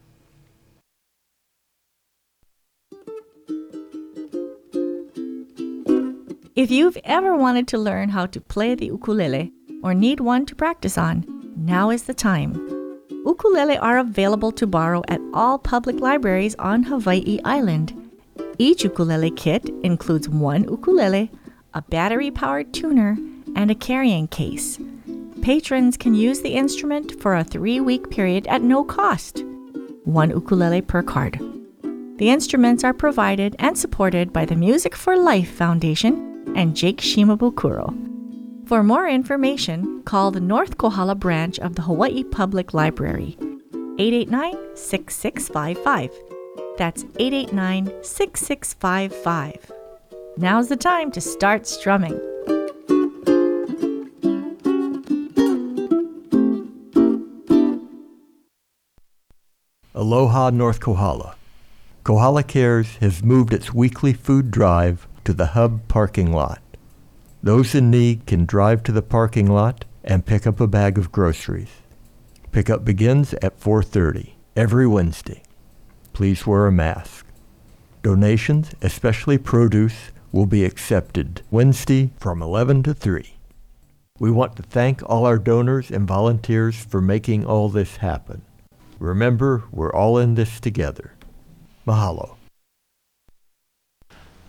[6.55, 10.55] If you've ever wanted to learn how to play the ukulele or need one to
[10.55, 11.25] practice on,
[11.57, 12.78] now is the time.
[13.25, 17.93] Ukulele are available to borrow at all public libraries on Hawaii Island.
[18.59, 21.31] Each ukulele kit includes one ukulele,
[21.75, 23.17] a battery powered tuner,
[23.55, 24.79] and a carrying case.
[25.43, 29.45] Patrons can use the instrument for a three week period at no cost.
[30.05, 31.39] One ukulele per card.
[32.19, 38.08] The instruments are provided and supported by the Music for Life Foundation and Jake Shimabukuro.
[38.69, 43.35] For more information, call the North Kohala branch of the Hawaii Public Library,
[43.99, 46.11] 889 6655.
[46.77, 49.73] That's 889 6655.
[50.37, 52.21] Now's the time to start strumming.
[59.95, 61.37] Aloha, North Kohala.
[62.05, 66.61] Kohala Cares has moved its weekly food drive to the hub parking lot.
[67.43, 71.13] Those in need can drive to the parking lot and pick up a bag of
[71.13, 71.71] groceries.
[72.51, 75.43] Pickup begins at 4:30 every Wednesday.
[76.13, 77.27] Please wear a mask.
[78.03, 83.35] Donations, especially produce, will be accepted Wednesday from 11 to 3.
[84.19, 88.43] We want to thank all our donors and volunteers for making all this happen.
[88.99, 91.13] Remember, we're all in this together.
[91.87, 92.35] Mahalo.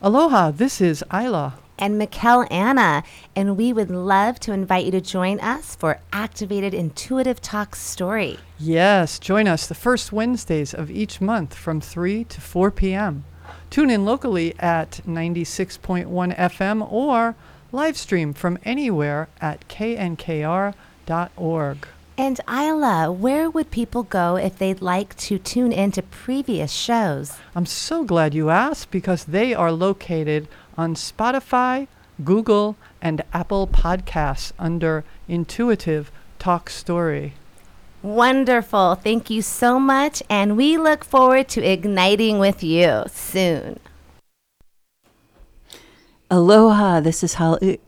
[0.02, 1.60] Aloha, this is Isla.
[1.79, 3.03] And Mikkel Anna,
[3.35, 8.37] and we would love to invite you to join us for Activated Intuitive Talk Story.
[8.59, 13.23] Yes, join us the first Wednesdays of each month from 3 to 4 p.m.
[13.69, 17.35] Tune in locally at 96.1 FM or
[17.71, 20.77] live stream from anywhere at knkr.org.
[22.17, 27.37] And Isla, where would people go if they'd like to tune into previous shows?
[27.55, 31.89] I'm so glad you asked because they are located on Spotify,
[32.23, 37.33] Google, and Apple Podcasts under Intuitive Talk Story.
[38.01, 38.95] Wonderful.
[38.95, 40.23] Thank you so much.
[40.29, 43.81] And we look forward to igniting with you soon.
[46.31, 47.81] Aloha, this is Holly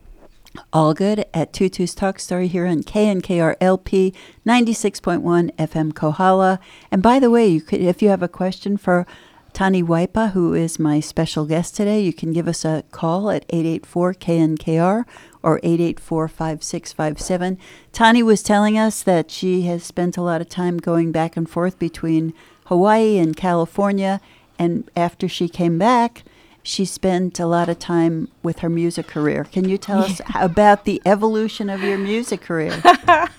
[0.73, 4.13] Allgood at Tutu's Talk Story here on KNKR LP
[4.45, 6.59] 96.1 FM Kohala.
[6.91, 9.07] And by the way, you could, if you have a question for
[9.53, 13.45] Tani Waipa, who is my special guest today, you can give us a call at
[13.49, 15.05] 884 KNKR
[15.43, 17.57] or 884 5657.
[17.91, 21.49] Tani was telling us that she has spent a lot of time going back and
[21.49, 22.33] forth between
[22.65, 24.21] Hawaii and California.
[24.57, 26.23] And after she came back,
[26.63, 29.45] she spent a lot of time with her music career.
[29.45, 32.81] Can you tell us about the evolution of your music career?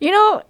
[0.00, 0.42] You know,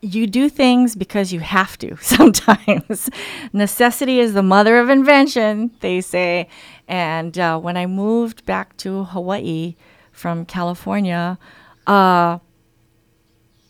[0.00, 3.10] you do things because you have to sometimes.
[3.52, 6.48] Necessity is the mother of invention, they say.
[6.86, 9.76] And uh, when I moved back to Hawaii
[10.12, 11.38] from California,
[11.86, 12.38] uh,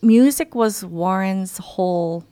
[0.01, 2.23] music was Warren's whole.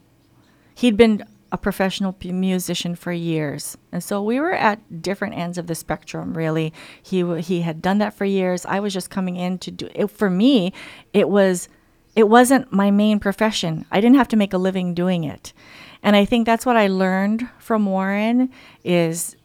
[0.76, 5.58] He'd been a professional p- musician for years, and so we were at different ends
[5.58, 6.34] of the spectrum.
[6.34, 8.66] Really, he w- he had done that for years.
[8.66, 10.08] I was just coming in to do it.
[10.08, 10.74] For me,
[11.14, 11.70] it was
[12.18, 13.86] it wasn't my main profession.
[13.92, 15.54] I didn't have to make a living doing it.
[16.02, 18.50] And I think that's what I learned from Warren
[18.84, 19.36] is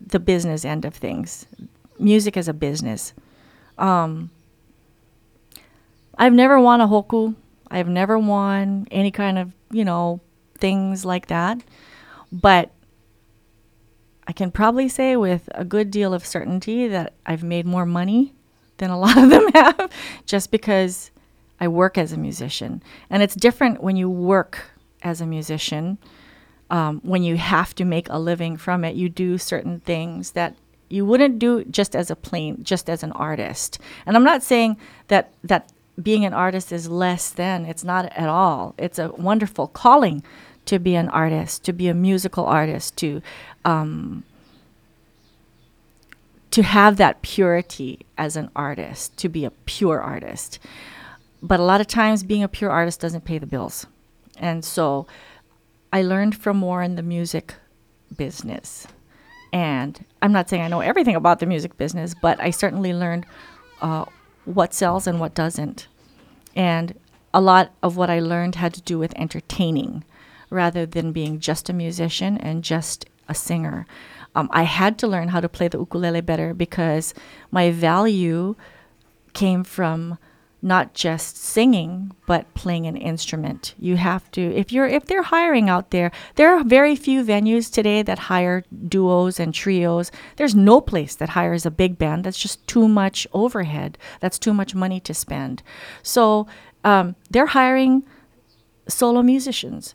[0.00, 1.46] the business end of things.
[1.98, 3.12] Music is a business.
[3.76, 4.30] Um,
[6.16, 7.34] I've never won a hoku.
[7.70, 10.22] I've never won any kind of, you know,
[10.56, 11.62] things like that.
[12.32, 12.70] But
[14.26, 18.32] I can probably say with a good deal of certainty that I've made more money
[18.78, 19.90] than a lot of them have
[20.24, 21.10] just because
[21.60, 22.82] I work as a musician.
[23.10, 24.70] And it's different when you work
[25.02, 25.98] as a musician.
[26.70, 30.56] Um, when you have to make a living from it, you do certain things that
[30.88, 33.78] you wouldn't do just as a plain, just as an artist.
[34.06, 34.76] And I'm not saying
[35.08, 35.70] that that
[36.02, 37.66] being an artist is less than.
[37.66, 38.74] It's not at all.
[38.78, 40.22] It's a wonderful calling
[40.66, 43.22] to be an artist, to be a musical artist, to
[43.64, 44.24] um,
[46.50, 50.60] to have that purity as an artist, to be a pure artist.
[51.44, 53.86] But a lot of times, being a pure artist doesn't pay the bills,
[54.38, 55.06] and so
[55.92, 57.54] I learned from Warren the music
[58.16, 58.86] business.
[59.52, 63.26] And I'm not saying I know everything about the music business, but I certainly learned
[63.82, 64.06] uh,
[64.46, 65.86] what sells and what doesn't.
[66.56, 66.98] And
[67.34, 70.02] a lot of what I learned had to do with entertaining
[70.50, 73.86] rather than being just a musician and just a singer.
[74.34, 77.12] Um, I had to learn how to play the ukulele better because
[77.50, 78.56] my value
[79.34, 80.18] came from
[80.64, 83.74] not just singing but playing an instrument.
[83.78, 87.70] You have to if you're if they're hiring out there there are very few venues
[87.70, 90.10] today that hire duos and trios.
[90.36, 92.24] There's no place that hires a big band.
[92.24, 93.98] That's just too much overhead.
[94.20, 95.62] That's too much money to spend.
[96.02, 96.46] So
[96.82, 98.04] um, they're hiring
[98.88, 99.94] solo musicians.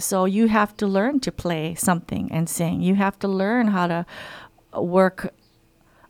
[0.00, 2.80] So you have to learn to play something and sing.
[2.80, 4.06] You have to learn how to
[4.74, 5.32] work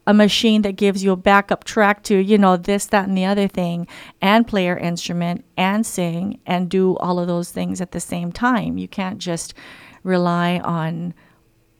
[0.08, 3.26] a machine that gives you a backup track to, you know, this, that, and the
[3.26, 3.86] other thing,
[4.22, 8.32] and play your instrument and sing and do all of those things at the same
[8.32, 8.78] time.
[8.78, 9.52] You can't just
[10.02, 11.12] rely on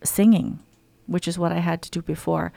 [0.05, 0.59] singing,
[1.07, 2.53] which is what I had to do before.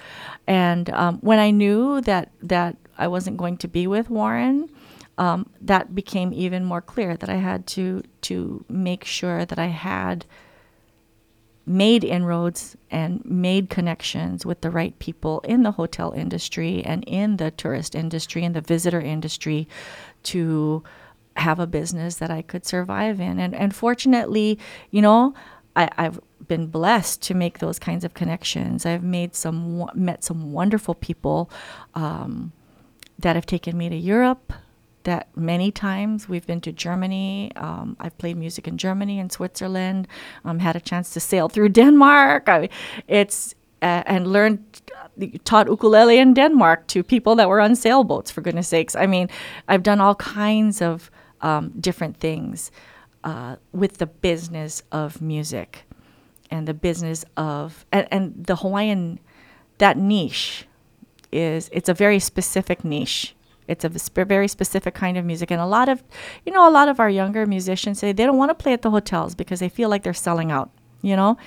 [0.45, 4.69] And um, when I knew that that I wasn't going to be with Warren,
[5.17, 9.67] um, that became even more clear that I had to to make sure that I
[9.67, 10.25] had
[11.71, 17.37] made inroads and made connections with the right people in the hotel industry and in
[17.37, 19.67] the tourist industry and the visitor industry
[20.23, 20.83] to
[21.37, 23.39] have a business that I could survive in.
[23.39, 24.59] And, and fortunately,
[24.91, 25.33] you know,
[25.75, 28.85] I, I've been blessed to make those kinds of connections.
[28.85, 31.49] I've made some, met some wonderful people
[31.95, 32.51] um,
[33.17, 34.51] that have taken me to Europe,
[35.03, 37.51] that many times we've been to Germany.
[37.55, 40.07] Um, I've played music in Germany and Switzerland.
[40.45, 42.49] Um, had a chance to sail through Denmark.
[42.49, 42.69] I,
[43.07, 44.63] it's uh, and learned
[45.43, 48.31] taught ukulele in Denmark to people that were on sailboats.
[48.31, 49.29] For goodness sakes, I mean,
[49.67, 52.71] I've done all kinds of um, different things
[53.23, 55.83] uh, with the business of music
[56.49, 59.19] and the business of and, and the Hawaiian
[59.77, 60.67] that niche
[61.31, 63.35] is it's a very specific niche
[63.71, 66.03] it's a sp- very specific kind of music, and a lot of,
[66.45, 68.81] you know, a lot of our younger musicians say they don't want to play at
[68.81, 70.69] the hotels because they feel like they're selling out.
[71.01, 71.37] You know,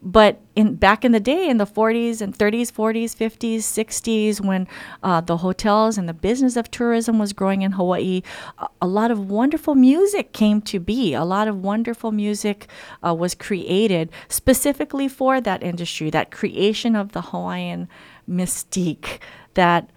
[0.00, 4.68] but in back in the day, in the 40s and 30s, 40s, 50s, 60s, when
[5.02, 8.22] uh, the hotels and the business of tourism was growing in Hawaii,
[8.58, 11.14] a, a lot of wonderful music came to be.
[11.14, 12.68] A lot of wonderful music
[13.04, 17.88] uh, was created specifically for that industry, that creation of the Hawaiian
[18.30, 19.18] mystique
[19.54, 19.90] that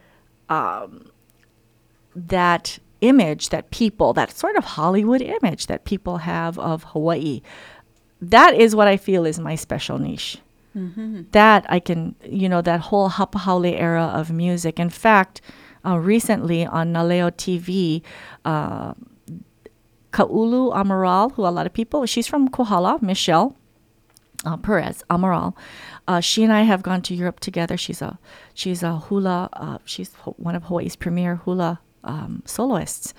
[0.49, 1.10] um,
[2.15, 7.41] that image that people, that sort of Hollywood image that people have of Hawaii.
[8.21, 10.37] That is what I feel is my special niche.
[11.31, 14.79] That I can, you know, that whole Hapahaole era of music.
[14.79, 15.41] In fact,
[15.85, 18.01] uh, recently on Naleo TV,
[18.45, 18.93] uh,
[20.11, 23.55] Kaulu Amaral, who a lot of people, she's from Kohala, Michelle
[24.45, 25.55] uh, Perez Amaral.
[26.07, 27.77] Uh, she and I have gone to Europe together.
[27.77, 28.17] She's a
[28.53, 29.49] she's a hula.
[29.53, 33.13] Uh, she's ho- one of Hawaii's premier hula um, soloists.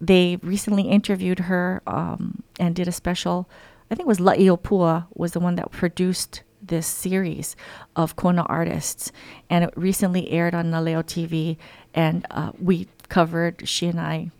[0.00, 3.48] They recently interviewed her um, and did a special.
[3.90, 7.56] I think it was La'iopua was the one that produced this series
[7.96, 9.12] of Kona artists,
[9.48, 11.56] and it recently aired on Naleo TV.
[11.92, 14.30] And uh, we covered she and I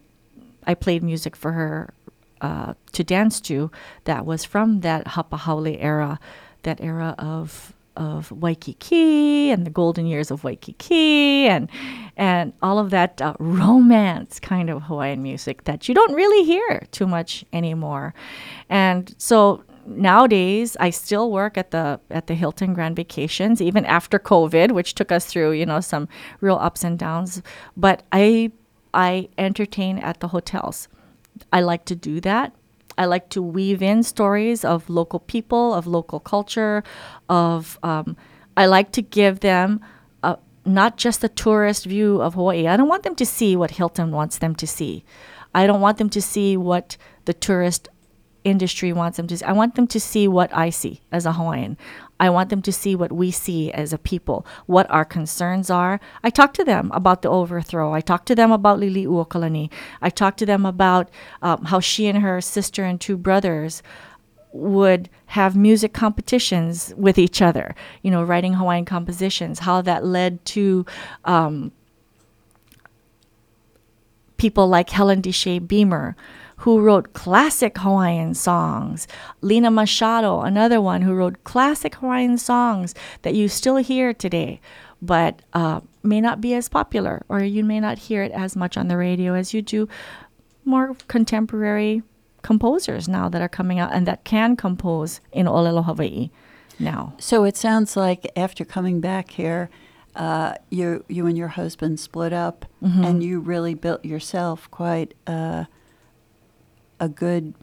[0.67, 1.93] I played music for her
[2.41, 3.71] uh, to dance to
[4.05, 6.19] that was from that Hapahaole era,
[6.63, 11.69] that era of of Waikiki and the golden years of Waikiki and
[12.17, 16.87] and all of that uh, romance kind of Hawaiian music that you don't really hear
[16.93, 18.15] too much anymore.
[18.71, 24.19] And so nowadays I still work at the at the Hilton Grand Vacations even after
[24.19, 26.09] COVID, which took us through, you know, some
[26.41, 27.43] real ups and downs,
[27.77, 28.51] but I
[28.95, 30.89] I entertain at the hotels.
[31.53, 32.55] I like to do that.
[33.01, 36.85] I like to weave in stories of local people, of local culture,
[37.31, 38.15] of um,
[38.59, 39.81] I like to give them
[40.23, 40.37] a,
[40.67, 42.67] not just a tourist view of Hawaii.
[42.67, 45.03] I don't want them to see what Hilton wants them to see.
[45.55, 47.89] I don't want them to see what the tourist
[48.45, 49.47] industry wants them to see.
[49.47, 51.79] I want them to see what I see as a Hawaiian.
[52.21, 55.99] I want them to see what we see as a people, what our concerns are.
[56.23, 57.95] I talk to them about the overthrow.
[57.95, 59.71] I talk to them about Liliuokalani.
[60.03, 61.11] I talk to them about
[61.41, 63.83] um, how she and her sister and two brothers
[64.53, 70.45] would have music competitions with each other, you know, writing Hawaiian compositions, how that led
[70.47, 70.85] to
[71.25, 71.73] um,
[74.37, 76.17] people like Helen Desha Beamer,
[76.65, 79.09] who wrote classic Hawaiian songs.
[79.41, 84.61] Lena Machado, another one who wrote classic Hawaiian songs that you still hear today,
[85.01, 88.77] but uh, may not be as popular, or you may not hear it as much
[88.77, 89.89] on the radio as you do
[90.65, 92.03] more contemporary
[92.43, 96.31] composers now that are coming out and that can compose in Olelo, Hawaii
[96.79, 97.15] now.
[97.19, 99.71] So it sounds like after coming back here,
[100.17, 103.05] uh, you you and your husband split up, Mm-hmm.
[103.05, 105.65] and you really built yourself quite uh,
[107.01, 107.55] a good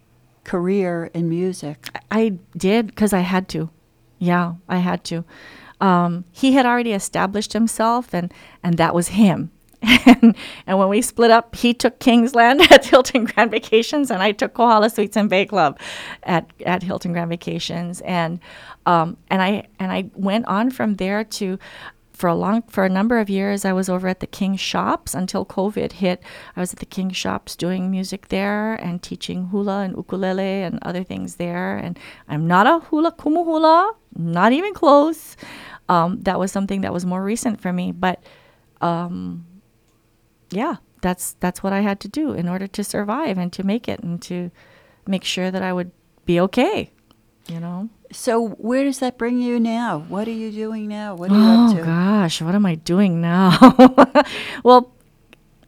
[0.44, 1.90] career in music.
[2.12, 3.70] I did because I had to.
[4.20, 5.24] Yeah, I had to.
[5.80, 8.34] Um, he had already established himself, and
[8.64, 9.52] and that was him.
[9.82, 10.36] and,
[10.66, 14.56] and when we split up, he took Kingsland at Hilton Grand Vacations, and I took
[14.56, 15.80] Kohala Suites and Bay Club
[16.24, 18.40] at, at Hilton Grand Vacations, and
[18.88, 21.60] um, and I and I went on from there to
[22.18, 25.14] for a long for a number of years I was over at the King Shops
[25.14, 26.24] until COVID hit.
[26.56, 30.80] I was at the King Shops doing music there and teaching hula and ukulele and
[30.82, 31.78] other things there.
[31.78, 35.38] And I'm not a hula kumu hula, not even close.
[35.90, 38.24] Um, that was something that was more recent for me, but
[38.82, 39.46] um,
[40.50, 43.88] yeah, that's that's what I had to do in order to survive and to make
[43.88, 44.50] it and to
[45.06, 45.92] make sure that I would
[46.26, 46.90] be okay.
[47.48, 47.90] You know.
[48.12, 50.00] So where does that bring you now?
[50.08, 51.16] What are you doing now?
[51.16, 51.84] What are you Oh up to?
[51.84, 53.58] gosh, what am I doing now?
[54.64, 54.94] well,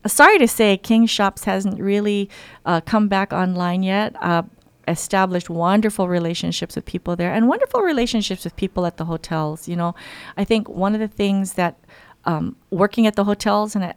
[0.08, 2.30] sorry to say, King Shops hasn't really
[2.66, 4.16] uh, come back online yet.
[4.22, 4.44] Uh,
[4.88, 9.68] established wonderful relationships with people there and wonderful relationships with people at the hotels.
[9.68, 9.94] You know,
[10.36, 11.80] I think one of the things that
[12.26, 13.94] um, working at the hotels and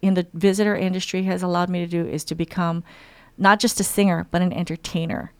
[0.00, 2.84] in the visitor industry has allowed me to do is to become
[3.36, 5.32] not just a singer, but an entertainer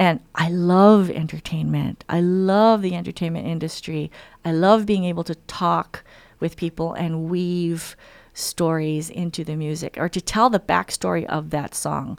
[0.00, 2.04] and I love entertainment.
[2.08, 4.10] I love the entertainment industry.
[4.46, 6.02] I love being able to talk
[6.40, 7.96] with people and weave
[8.32, 12.18] stories into the music or to tell the backstory of that song,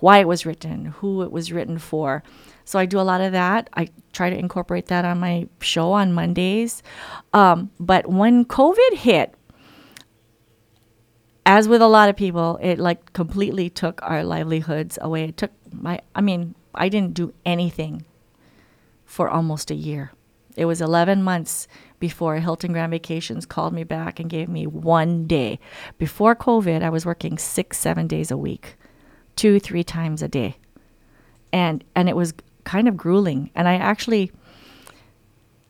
[0.00, 2.24] why it was written, who it was written for.
[2.64, 3.70] So I do a lot of that.
[3.74, 6.82] I try to incorporate that on my show on Mondays.
[7.32, 9.36] Um, but when COVID hit,
[11.46, 15.24] as with a lot of people, it like completely took our livelihoods away.
[15.26, 18.04] It took my, I mean, I didn't do anything
[19.04, 20.12] for almost a year.
[20.56, 21.68] It was 11 months
[21.98, 25.58] before Hilton Grand Vacations called me back and gave me one day.
[25.98, 28.76] Before COVID, I was working six, seven days a week,
[29.36, 30.56] two, three times a day.
[31.52, 33.50] And, and it was kind of grueling.
[33.54, 34.32] And I actually,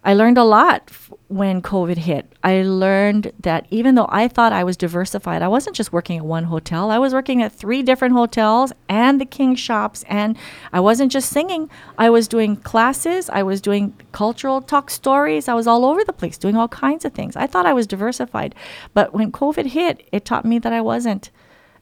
[0.02, 2.32] I learned a lot f- when COVID hit.
[2.42, 6.24] I learned that even though I thought I was diversified, I wasn't just working at
[6.24, 6.90] one hotel.
[6.90, 10.02] I was working at three different hotels and the King shops.
[10.08, 10.38] And
[10.72, 15.48] I wasn't just singing, I was doing classes, I was doing cultural talk stories.
[15.48, 17.36] I was all over the place doing all kinds of things.
[17.36, 18.54] I thought I was diversified.
[18.94, 21.30] But when COVID hit, it taught me that I wasn't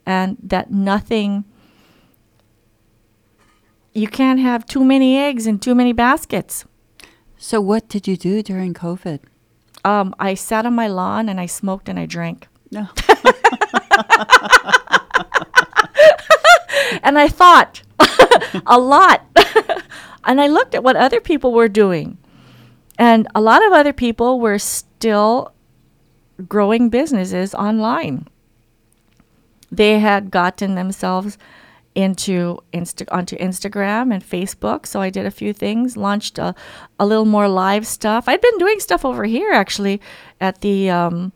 [0.05, 1.45] and that nothing.
[3.95, 6.64] You can't have too many eggs in too many baskets.
[7.39, 9.20] So, what did you do during COVID?
[9.84, 12.49] Um, I sat on my lawn and I smoked and I drank.
[12.70, 12.89] No.
[17.03, 17.82] And I thought
[18.66, 19.26] a lot.
[20.24, 22.18] and I looked at what other people were doing.
[22.99, 25.53] And a lot of other people were still
[26.47, 28.28] growing businesses online.
[29.70, 31.39] They had gotten themselves
[31.99, 34.86] into Insta- onto Instagram and Facebook.
[34.86, 36.55] So I did a few things, launched a,
[37.01, 38.28] a little more live stuff.
[38.28, 40.01] I'd been doing stuff over here actually
[40.40, 41.32] at the um,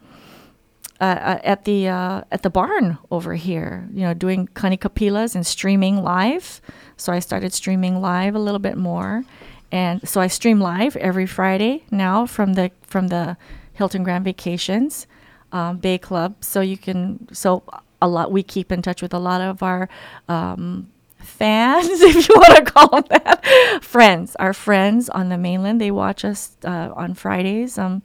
[1.01, 3.89] uh, uh, at the uh, at the barn over here.
[3.93, 6.61] You know, doing kanikapilas and streaming live.
[6.97, 9.25] So I started streaming live a little bit more,
[9.73, 13.37] and so I stream live every Friday now from the from the
[13.73, 15.09] Hilton Grand Vacations
[15.51, 16.37] um, Bay Club.
[16.39, 17.65] So you can so
[18.03, 18.31] a lot.
[18.31, 19.89] We keep in touch with a lot of our.
[20.29, 20.89] Um,
[21.23, 25.81] fans, if you want to call them that, friends, our friends on the mainland.
[25.81, 27.79] They watch us uh, on Fridays.
[27.79, 28.03] Um,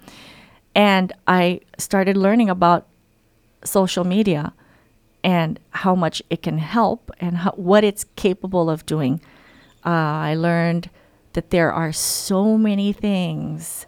[0.76, 2.86] and I started learning about
[3.64, 4.54] social media
[5.24, 9.20] and how much it can help and how, what it's capable of doing.
[9.86, 10.89] Uh, I learned
[11.34, 13.86] that there are so many things,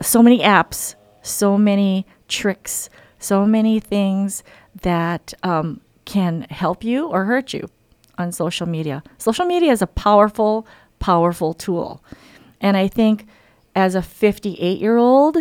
[0.00, 2.88] so many apps, so many tricks,
[3.20, 4.42] so many things
[4.82, 7.68] that um, can help you or hurt you
[8.18, 9.02] on social media.
[9.18, 10.66] Social media is a powerful,
[10.98, 12.02] powerful tool.
[12.60, 13.26] And I think
[13.74, 15.36] as a 58 year old,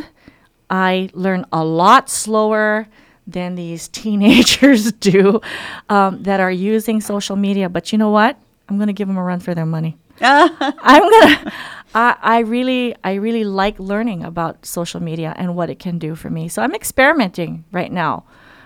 [0.69, 2.87] I learn a lot slower
[3.25, 5.41] than these teenagers do
[5.89, 7.69] um, that are using social media.
[7.69, 8.37] But you know what?
[8.67, 9.97] I'm going to give them a run for their money.
[10.21, 11.53] I'm gonna.
[11.95, 16.15] I, I really, I really like learning about social media and what it can do
[16.15, 16.47] for me.
[16.47, 18.25] So I'm experimenting right now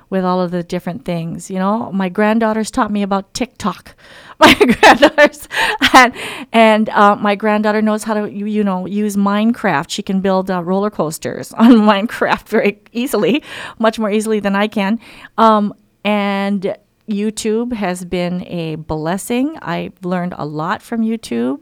[0.10, 1.50] with all of the different things.
[1.50, 3.96] You know, my granddaughters taught me about TikTok.
[4.40, 5.48] My granddaughters,
[5.94, 6.14] and,
[6.52, 9.90] and uh, my granddaughter knows how to, you, you know, use Minecraft.
[9.90, 13.44] She can build uh, roller coasters on Minecraft very easily,
[13.80, 15.00] much more easily than I can.
[15.38, 15.74] Um,
[16.04, 16.76] and
[17.08, 19.58] YouTube has been a blessing.
[19.62, 21.62] I've learned a lot from YouTube.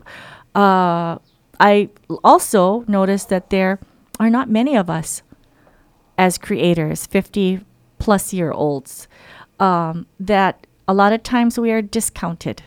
[0.54, 1.18] Uh,
[1.60, 1.90] I
[2.24, 3.80] also noticed that there
[4.20, 5.24] are not many of us
[6.18, 7.62] as creators, 50
[8.00, 9.08] plus year olds,
[9.60, 12.64] um, that a lot of times we are discounted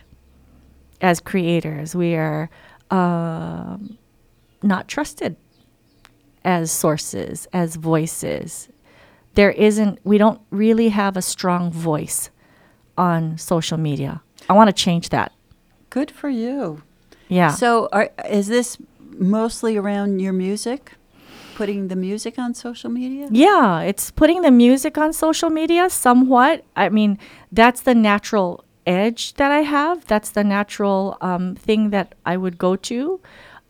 [1.01, 1.95] as creators.
[1.95, 2.49] We are
[2.91, 3.97] um
[4.61, 5.35] not trusted
[6.43, 8.69] as sources, as voices.
[9.33, 12.29] There isn't, we don't really have a strong voice
[12.97, 14.21] on social media.
[14.49, 15.31] I want to change that.
[15.89, 16.83] Good for you.
[17.27, 17.51] Yeah.
[17.51, 20.93] So, are, is this mostly around your music?
[21.55, 23.29] Putting the music on social media?
[23.31, 26.65] Yeah, it's putting the music on social media somewhat.
[26.75, 27.17] I mean,
[27.49, 30.05] that's the natural edge that I have.
[30.05, 33.21] That's the natural um, thing that I would go to.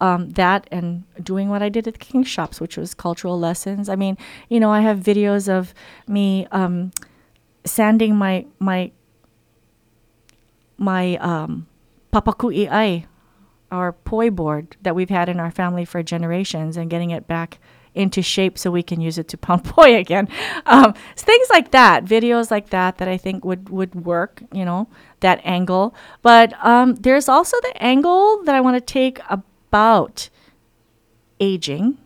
[0.01, 3.87] Um, that and doing what I did at the King Shops, which was cultural lessons.
[3.87, 4.17] I mean,
[4.49, 5.73] you know, I have videos of
[6.05, 6.91] me um,
[7.63, 8.91] sanding my my
[10.77, 11.67] my um,
[12.11, 13.05] papakui ai,
[13.71, 17.59] our poi board that we've had in our family for generations, and getting it back
[17.93, 20.27] into shape so we can use it to pound poi again.
[20.65, 24.43] Um, things like that, videos like that, that I think would would work.
[24.51, 24.87] You know,
[25.21, 25.95] that angle.
[26.21, 30.29] But um, there's also the angle that I want to take about
[31.39, 31.97] aging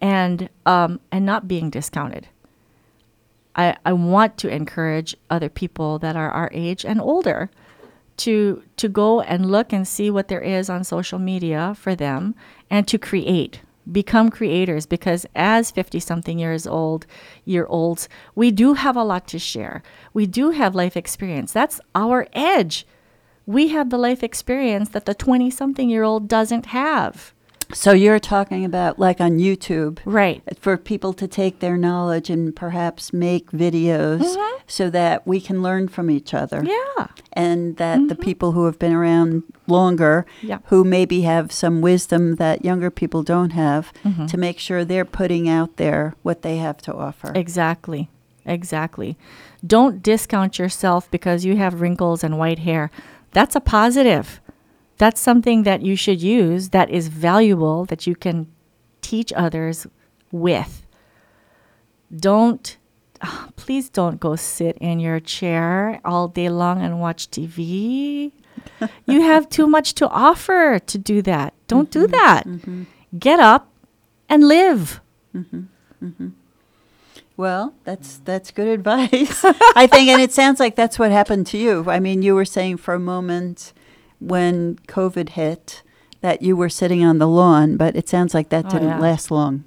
[0.00, 2.28] and um, and not being discounted.
[3.56, 7.50] I, I want to encourage other people that are our age and older
[8.18, 12.34] to to go and look and see what there is on social media for them
[12.70, 13.60] and to create.
[13.90, 17.04] Become creators because as 50 something years old
[17.44, 19.82] year olds we do have a lot to share.
[20.14, 21.52] We do have life experience.
[21.52, 22.86] That's our edge.
[23.44, 27.33] We have the life experience that the 20 something year old doesn't have
[27.74, 32.54] So, you're talking about like on YouTube right for people to take their knowledge and
[32.54, 34.58] perhaps make videos mm-hmm.
[34.66, 36.62] so that we can learn from each other.
[36.64, 38.22] yeah And that the mm-hmm.
[38.22, 40.58] people who have been around longer, Yeah.
[40.66, 44.26] who maybe have some wisdom that younger people don't have, mm-hmm.
[44.26, 47.32] to make sure they're putting out there what they have to offer.
[47.34, 48.08] Exactly.
[48.46, 49.16] Exactly.
[49.66, 52.90] Don't discount yourself because you have wrinkles and white hair.
[53.32, 54.40] That's a positive.
[55.04, 58.46] That's something that you should use that is valuable that you can
[59.02, 59.86] teach others
[60.32, 60.86] with.
[62.10, 62.78] Don't
[63.20, 68.32] ah, please don't go sit in your chair all day long and watch TV.
[69.06, 71.52] you have too much to offer to do that.
[71.68, 72.12] Don't do mm-hmm.
[72.12, 72.46] that.
[72.46, 72.84] Mm-hmm.
[73.18, 73.70] Get up
[74.30, 75.02] and live.
[75.36, 76.28] Mm-hmm.
[77.36, 79.44] Well, that's that's good advice.
[79.76, 81.84] I think, and it sounds like that's what happened to you.
[81.90, 83.74] I mean, you were saying for a moment
[84.26, 85.82] when COVID hit
[86.20, 88.98] that you were sitting on the lawn, but it sounds like that Oh, didn't yeah.
[88.98, 89.64] last long.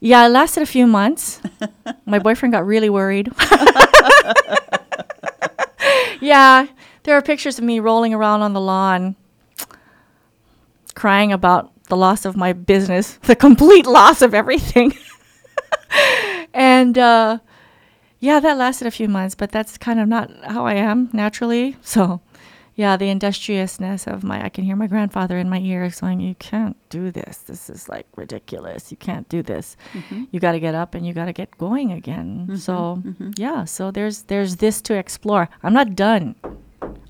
[0.00, 1.40] Yeah, it lasted a few months.
[2.06, 3.30] My boyfriend got really worried.
[6.20, 6.66] yeah,
[7.04, 9.16] there are pictures of me rolling around on the lawn,
[10.94, 14.92] crying about the loss of my business, the complete loss of everything.
[16.54, 17.38] and uh,
[18.20, 21.76] yeah, that lasted a few months, but that's kind of not how I am naturally.
[21.82, 22.20] So,
[22.78, 26.36] yeah, the industriousness of my, I can hear my grandfather in my ear saying, You
[26.36, 27.38] can't do this.
[27.38, 28.92] This is like ridiculous.
[28.92, 29.76] You can't do this.
[29.94, 30.26] Mm-hmm.
[30.30, 32.42] You got to get up and you got to get going again.
[32.42, 33.30] Mm-hmm, so, mm-hmm.
[33.36, 35.48] yeah, so there's, there's this to explore.
[35.64, 36.36] I'm not done.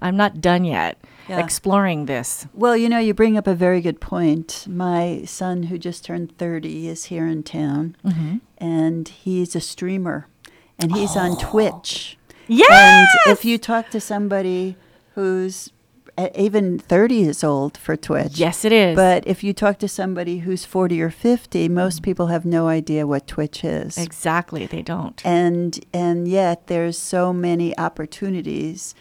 [0.01, 1.39] I'm not done yet Yeah.
[1.39, 2.47] exploring this.
[2.55, 4.65] Well, you know, you bring up a very good point.
[4.67, 7.95] My son, who just turned 30, is here in town,
[8.57, 10.29] and he's a streamer,
[10.79, 11.39] and he's on oh.
[11.39, 12.17] Twitch.
[12.47, 12.71] Yes!
[13.27, 14.79] And if you talk to somebody
[15.19, 15.73] who's
[16.35, 18.39] even 30 years old for Twitch.
[18.39, 18.97] Yes, it is.
[18.97, 23.07] But if you talk to somebody who's 40 or 50, most people have no idea
[23.07, 23.97] what Twitch is.
[23.99, 25.21] exactly, they don't.
[25.25, 28.95] And and yet there's so many opportunities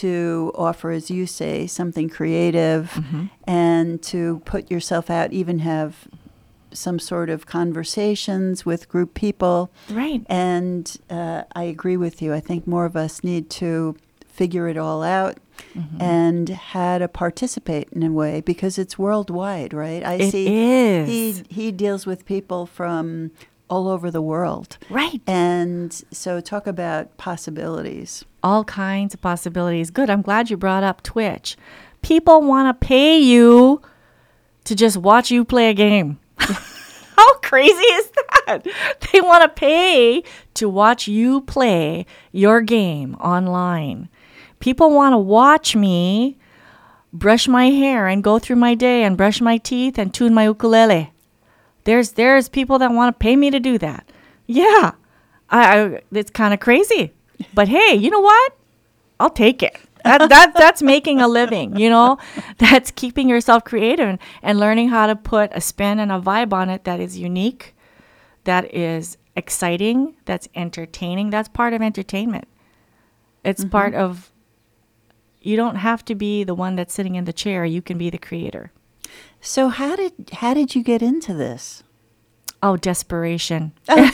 [0.00, 3.24] to offer as you say something creative Mm-hmm.
[3.46, 6.08] and to put yourself out even have
[6.72, 10.24] some sort of conversations with group people Right.
[10.28, 12.32] and uh, I agree with you.
[12.32, 13.96] I think more of us need to
[14.26, 15.36] figure it all out
[15.74, 16.02] Mm-hmm.
[16.02, 20.04] and how to participate in a way because it's worldwide, right?
[20.04, 21.08] I It see is.
[21.08, 23.30] he he deals with people from
[23.70, 24.76] all over the world.
[24.90, 25.22] Right.
[25.26, 28.24] And so talk about possibilities.
[28.42, 29.90] all kinds of possibilities.
[29.90, 30.10] Good.
[30.10, 31.56] I'm glad you brought up Twitch.
[32.02, 33.80] People want to pay you
[34.64, 36.18] to just watch you play a game.
[36.38, 38.10] How crazy is
[38.46, 38.66] that?
[39.12, 40.22] They want to pay
[40.54, 44.08] to watch you play your game online.
[44.62, 46.38] People want to watch me
[47.12, 50.44] brush my hair and go through my day and brush my teeth and tune my
[50.44, 51.12] ukulele.
[51.82, 54.08] There's there's people that want to pay me to do that.
[54.46, 54.92] Yeah,
[55.50, 57.12] I, I it's kind of crazy,
[57.52, 58.56] but hey, you know what?
[59.18, 59.76] I'll take it.
[60.04, 61.74] That, that that's making a living.
[61.76, 62.18] You know,
[62.58, 66.52] that's keeping yourself creative and, and learning how to put a spin and a vibe
[66.52, 67.74] on it that is unique,
[68.44, 71.30] that is exciting, that's entertaining.
[71.30, 72.46] That's part of entertainment.
[73.44, 73.70] It's mm-hmm.
[73.70, 74.28] part of.
[75.42, 77.64] You don't have to be the one that's sitting in the chair.
[77.64, 78.70] You can be the creator.
[79.40, 81.82] So how did how did you get into this?
[82.62, 83.72] Oh, desperation.
[83.88, 84.10] yeah.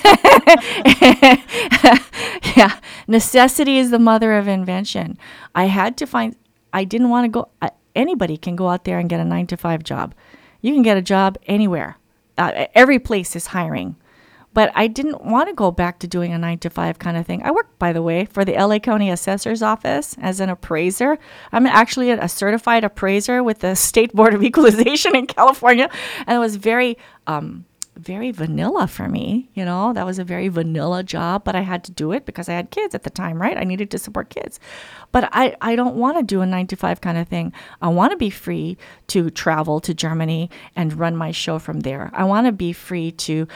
[3.06, 5.18] Necessity is the mother of invention.
[5.54, 6.34] I had to find,
[6.72, 9.46] I didn't want to go, uh, anybody can go out there and get a nine
[9.48, 10.14] to five job.
[10.62, 11.98] You can get a job anywhere.
[12.38, 13.96] Uh, every place is hiring.
[14.58, 17.24] But I didn't want to go back to doing a nine to five kind of
[17.24, 17.44] thing.
[17.44, 21.16] I worked, by the way, for the LA County Assessor's Office as an appraiser.
[21.52, 25.88] I'm actually a certified appraiser with the State Board of Equalization in California.
[26.26, 26.98] And it was very,
[27.28, 29.48] um, very vanilla for me.
[29.54, 32.48] You know, that was a very vanilla job, but I had to do it because
[32.48, 33.56] I had kids at the time, right?
[33.56, 34.58] I needed to support kids.
[35.12, 37.52] But I, I don't want to do a nine to five kind of thing.
[37.80, 42.10] I want to be free to travel to Germany and run my show from there.
[42.12, 43.46] I want to be free to,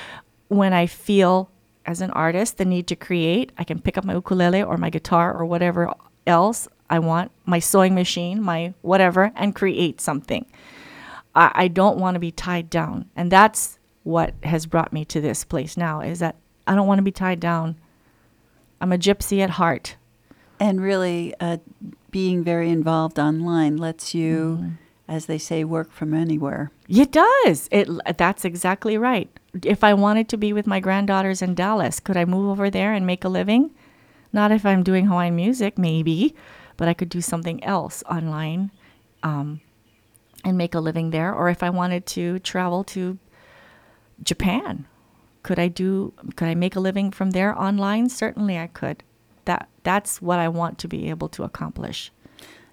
[0.53, 1.51] when I feel
[1.87, 4.91] as an artist the need to create, I can pick up my ukulele or my
[4.91, 5.93] guitar or whatever
[6.27, 10.47] else I want, my sewing machine, my whatever, and create something.
[11.35, 13.09] I, I don't want to be tied down.
[13.17, 16.37] And that's what has brought me to this place now is that
[16.67, 17.77] I don't want to be tied down.
[18.81, 19.97] I'm a gypsy at heart.
[20.61, 21.57] And really, uh,
[22.11, 24.73] being very involved online lets you,
[25.09, 26.71] as they say, work from anywhere.
[26.89, 27.69] It does.
[27.73, 29.29] It that's exactly right.
[29.65, 32.93] If I wanted to be with my granddaughters in Dallas, could I move over there
[32.95, 33.71] and make a living?
[34.33, 36.35] Not if I'm doing Hawaiian music, maybe,
[36.77, 38.71] but I could do something else online
[39.23, 39.61] um,
[40.45, 41.35] and make a living there.
[41.35, 43.19] Or if I wanted to travel to
[44.23, 44.87] Japan,
[45.43, 46.15] could I do?
[46.37, 48.09] Could I make a living from there online?
[48.09, 49.03] Certainly, I could.
[49.45, 52.11] That that's what I want to be able to accomplish.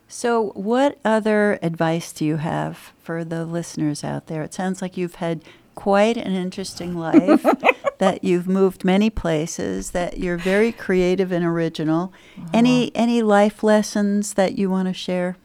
[0.07, 4.43] So, what other advice do you have for the listeners out there?
[4.43, 5.43] It sounds like you've had
[5.79, 7.45] quite an interesting life,
[7.99, 12.11] that you've moved many places, that you're very creative and original.
[12.37, 12.49] Uh-huh.
[12.53, 15.37] Any any life lessons that you want to share?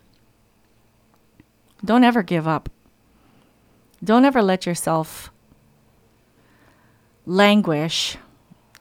[1.84, 2.68] Don't ever give up.
[4.02, 5.30] Don't ever let yourself
[7.26, 8.16] languish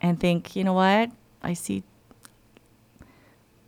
[0.01, 1.11] and think, you know what?
[1.43, 1.83] I see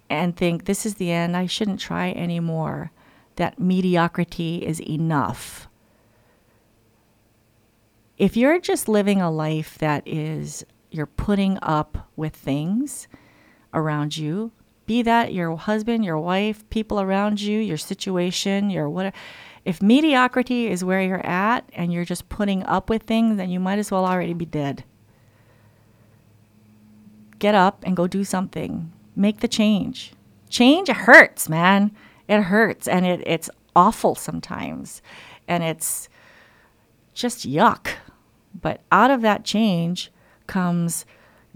[0.09, 1.38] and think this is the end.
[1.38, 2.91] I shouldn't try anymore.
[3.36, 5.64] That mediocrity is enough.
[8.18, 13.07] If you're just living a life that is you're putting up with things
[13.74, 14.51] around you,
[14.86, 19.16] be that your husband, your wife, people around you, your situation, your whatever.
[19.66, 23.59] If mediocrity is where you're at and you're just putting up with things, then you
[23.59, 24.84] might as well already be dead.
[27.39, 28.93] Get up and go do something.
[29.16, 30.13] Make the change.
[30.49, 31.91] Change hurts, man.
[32.30, 35.01] It hurts and it, it's awful sometimes.
[35.47, 36.07] And it's
[37.13, 37.89] just yuck.
[38.59, 40.11] But out of that change
[40.47, 41.05] comes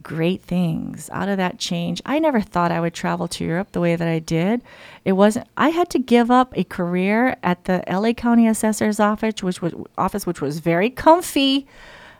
[0.01, 2.01] great things out of that change.
[2.05, 4.61] I never thought I would travel to Europe the way that I did.
[5.05, 9.43] It wasn't I had to give up a career at the LA County Assessor's office
[9.43, 11.67] which was office which was very comfy.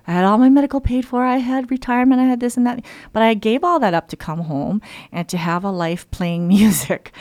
[0.07, 1.23] I had all my medical paid for.
[1.23, 2.19] I had retirement.
[2.19, 2.84] I had this and that.
[3.13, 6.47] But I gave all that up to come home and to have a life playing
[6.47, 7.11] music.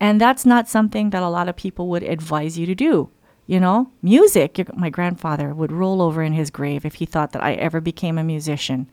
[0.00, 3.10] And that's not something that a lot of people would advise you to do.
[3.52, 7.44] You know, music, my grandfather would roll over in his grave if he thought that
[7.44, 8.88] I ever became a musician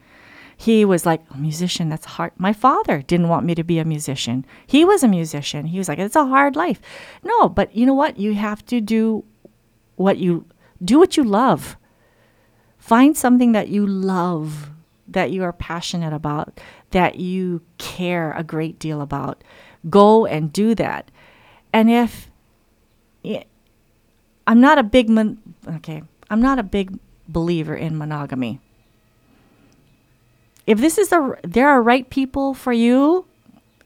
[0.60, 2.34] he was like, a musician, that's hard.
[2.36, 4.46] My father didn't want me to be a musician.
[4.68, 5.68] He was a musician.
[5.68, 6.82] He was like, it's a hard life.
[7.24, 8.20] No, but you know what?
[8.20, 9.24] You have to do
[9.96, 10.46] what you
[10.84, 11.78] do what you love.
[12.78, 14.72] Find something that you love,
[15.08, 16.60] that you are passionate about,
[16.92, 19.42] that you care a great deal about.
[19.90, 21.10] Go and do that.
[21.72, 22.30] And if
[24.50, 25.38] I'm not a big mon-
[25.78, 26.98] okay, I'm not a big
[27.30, 28.60] believer in monogamy
[30.70, 33.26] if this is the there are right people for you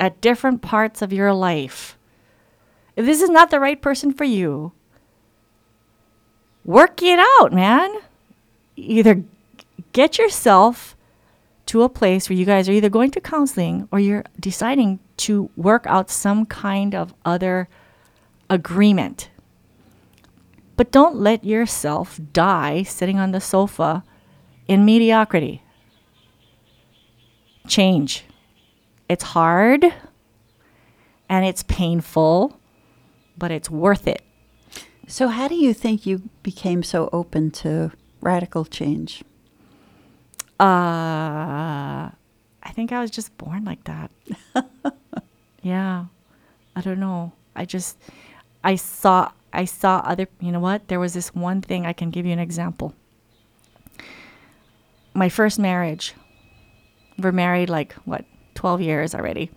[0.02, 1.98] at different parts of your life.
[2.98, 4.74] If this is not the right person for you,
[6.66, 7.90] work it out, man.
[8.76, 9.24] Either
[9.94, 10.98] get yourself
[11.68, 15.50] to a place where you guys are either going to counseling or you're deciding to
[15.56, 17.70] work out some kind of other
[18.50, 19.30] agreement.
[20.76, 24.04] But don't let yourself die sitting on the sofa
[24.68, 25.62] in mediocrity
[27.68, 28.26] change.
[29.08, 29.86] It's hard
[31.30, 32.60] and it's painful,
[33.38, 34.22] but it's worth it.
[35.08, 39.24] So, how do you think you became so open to radical change?
[40.60, 42.10] Uh,
[42.64, 44.12] I think I was just born like that.
[45.62, 46.06] yeah.
[46.76, 47.34] I don't know.
[47.56, 47.98] I just,
[48.64, 50.88] I saw, I saw other, you know what?
[50.88, 52.94] There was this one thing I can give you an example.
[55.14, 56.16] My first marriage,
[57.20, 58.26] we're married like what
[58.56, 59.52] 12 years already.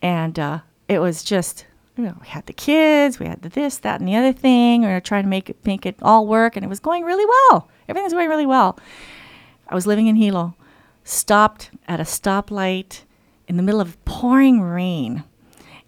[0.00, 3.78] And uh, it was just you know we had the kids we had the this
[3.78, 4.82] that and the other thing.
[4.82, 7.26] We were trying to make it make it all work and it was going really
[7.26, 7.68] well.
[7.88, 8.78] Everything was going really well.
[9.68, 10.54] I was living in hilo
[11.04, 13.02] stopped at a stoplight
[13.48, 15.24] in the middle of pouring rain.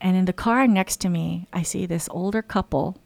[0.00, 2.98] And in the car next to me i see this older couple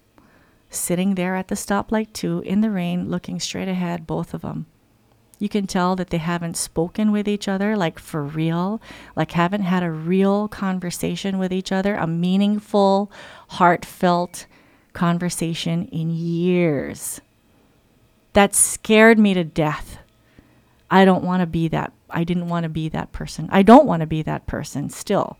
[0.70, 4.66] sitting there at the stoplight too in the rain looking straight ahead both of them
[5.38, 8.80] you can tell that they haven't spoken with each other, like for real,
[9.14, 13.12] like haven't had a real conversation with each other, a meaningful,
[13.48, 14.46] heartfelt
[14.94, 17.20] conversation in years.
[18.32, 19.98] That scared me to death.
[20.90, 21.92] I don't want to be that.
[22.08, 23.48] I didn't want to be that person.
[23.52, 25.36] I don't want to be that person still.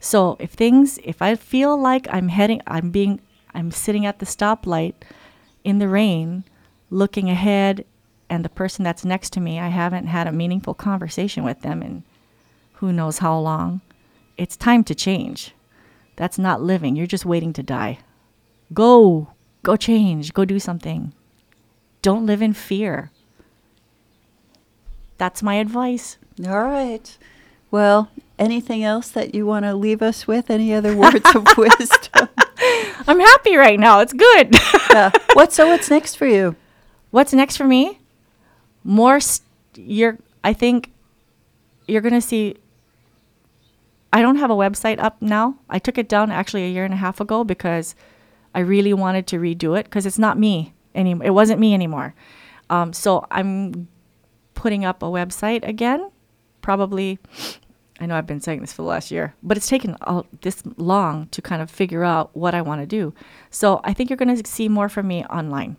[0.00, 3.20] So if things, if I feel like I'm heading, I'm being,
[3.54, 4.94] I'm sitting at the stoplight
[5.64, 6.44] in the rain,
[6.90, 7.84] looking ahead
[8.30, 11.82] and the person that's next to me, I haven't had a meaningful conversation with them
[11.82, 12.04] in
[12.74, 13.80] who knows how long.
[14.38, 15.52] It's time to change.
[16.16, 16.94] That's not living.
[16.94, 17.98] You're just waiting to die.
[18.72, 19.32] Go,
[19.64, 21.12] go change, go do something.
[22.02, 23.10] Don't live in fear.
[25.18, 26.16] That's my advice.
[26.46, 27.18] All right.
[27.70, 30.50] Well, anything else that you want to leave us with?
[30.50, 32.28] Any other words of wisdom?
[33.06, 34.00] I'm happy right now.
[34.00, 34.56] It's good.
[34.90, 35.10] yeah.
[35.34, 36.56] What so what's next for you?
[37.10, 38.00] What's next for me?
[38.84, 39.46] more st-
[39.76, 40.90] you're i think
[41.86, 42.56] you're going to see
[44.12, 46.94] i don't have a website up now i took it down actually a year and
[46.94, 47.94] a half ago because
[48.54, 52.14] i really wanted to redo it because it's not me anymore it wasn't me anymore
[52.70, 53.88] um, so i'm
[54.54, 56.10] putting up a website again
[56.62, 57.18] probably
[58.00, 60.62] i know i've been saying this for the last year but it's taken all, this
[60.76, 63.14] long to kind of figure out what i want to do
[63.50, 65.76] so i think you're going to see more from me online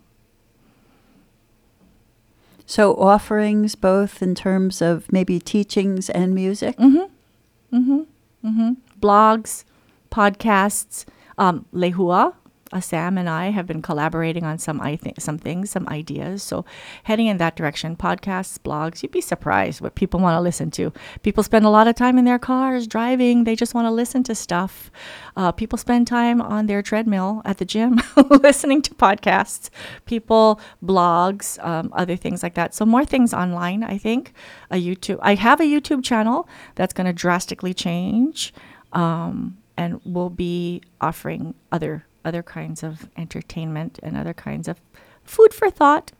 [2.72, 6.78] so offerings both in terms of maybe teachings and music?
[6.78, 7.76] Mm-hmm.
[7.76, 8.48] Mm-hmm.
[8.48, 8.72] Mm-hmm.
[9.02, 9.66] Blogs,
[10.10, 11.04] podcasts,
[11.38, 12.34] um, Lehua,
[12.72, 16.44] uh, Sam and I have been collaborating on some I think some things, some ideas.
[16.44, 16.66] So
[17.04, 19.04] heading in that direction, podcasts, blogs.
[19.04, 20.94] You'd be surprised what people want to listen to.
[21.24, 23.44] People spend a lot of time in their cars driving.
[23.44, 24.92] They just want to listen to stuff.
[25.36, 28.00] Uh, people spend time on their treadmill at the gym
[28.30, 29.70] listening to podcasts.
[30.06, 32.74] People blogs, um, other things like that.
[32.74, 33.84] So more things online.
[33.84, 34.34] I think
[34.70, 35.20] a YouTube.
[35.22, 38.54] I have a YouTube channel that's going to drastically change.
[38.94, 44.82] Um, and we'll be offering other other kinds of entertainment and other kinds of
[45.24, 46.12] food for thought.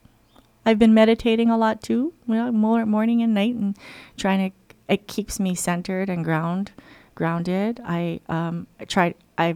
[0.66, 3.78] I've been meditating a lot too, more morning and night, and
[4.18, 4.58] trying to.
[4.88, 6.72] It keeps me centered and ground,
[7.16, 7.80] grounded.
[7.84, 9.16] I um, I tried.
[9.38, 9.56] I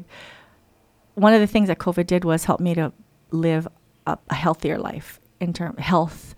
[1.14, 2.92] one of the things that COVID did was help me to
[3.32, 3.68] live
[4.08, 6.36] a, a healthier life in term health,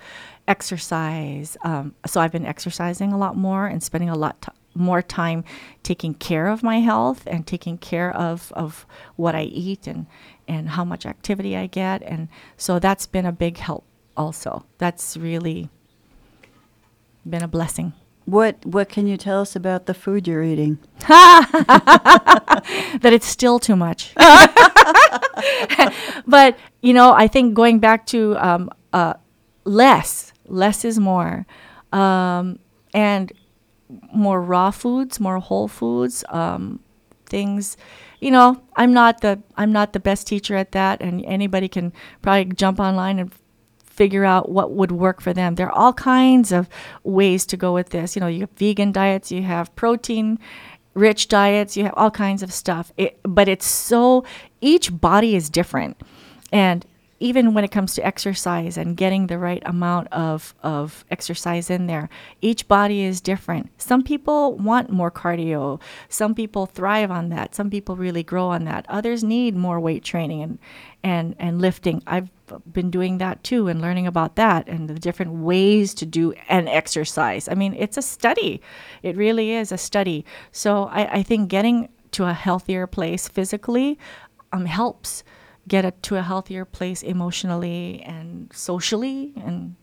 [0.48, 1.58] exercise.
[1.64, 5.44] Um, so I've been exercising a lot more and spending a lot t- more time
[5.84, 10.08] taking care of my health and taking care of, of what I eat and,
[10.48, 12.02] and how much activity I get.
[12.04, 13.84] And so that's been a big help
[14.16, 14.66] also.
[14.78, 15.70] That's really
[17.30, 17.94] been a blessing.
[18.26, 20.80] What what can you tell us about the food you're eating?
[21.08, 24.14] that it's still too much.
[26.28, 29.14] but you know, I think going back to um, uh,
[29.64, 31.46] less, less is more,
[31.94, 32.60] um,
[32.94, 33.32] and
[34.14, 36.80] more raw foods, more whole foods, um,
[37.26, 37.78] things.
[38.20, 41.94] You know, I'm not the I'm not the best teacher at that, and anybody can
[42.22, 43.32] probably jump online and
[43.86, 45.56] figure out what would work for them.
[45.56, 46.70] There are all kinds of
[47.04, 48.16] ways to go with this.
[48.16, 50.40] You know, you have vegan diets, you have protein
[50.94, 52.92] rich diets, you have all kinds of stuff.
[52.98, 54.24] It, but it's so
[54.62, 55.98] each body is different,
[56.52, 56.86] and
[57.20, 61.88] even when it comes to exercise and getting the right amount of, of exercise in
[61.88, 62.10] there,
[62.42, 63.70] each body is different.
[63.82, 65.82] Some people want more cardio.
[66.10, 67.56] Some people thrive on that.
[67.56, 68.86] Some people really grow on that.
[68.88, 70.60] Others need more weight training and,
[71.04, 72.04] and, and lifting.
[72.06, 72.30] I've
[72.72, 76.68] been doing that too and learning about that and the different ways to do an
[76.68, 77.50] exercise.
[77.50, 78.62] I mean, it's a study.
[79.02, 80.24] It really is a study.
[80.52, 83.98] So I, I think getting to a healthier place physically
[84.52, 85.24] um, helps
[85.68, 89.76] get it to a healthier place emotionally and socially and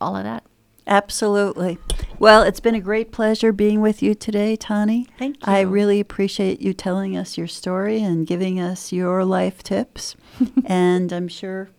[0.00, 0.44] all of that.
[0.86, 1.78] Absolutely.
[2.18, 5.06] Well, it's been a great pleasure being with you today, Tani.
[5.18, 5.52] Thank you.
[5.52, 10.16] I really appreciate you telling us your story and giving us your life tips.
[10.64, 11.70] and I'm sure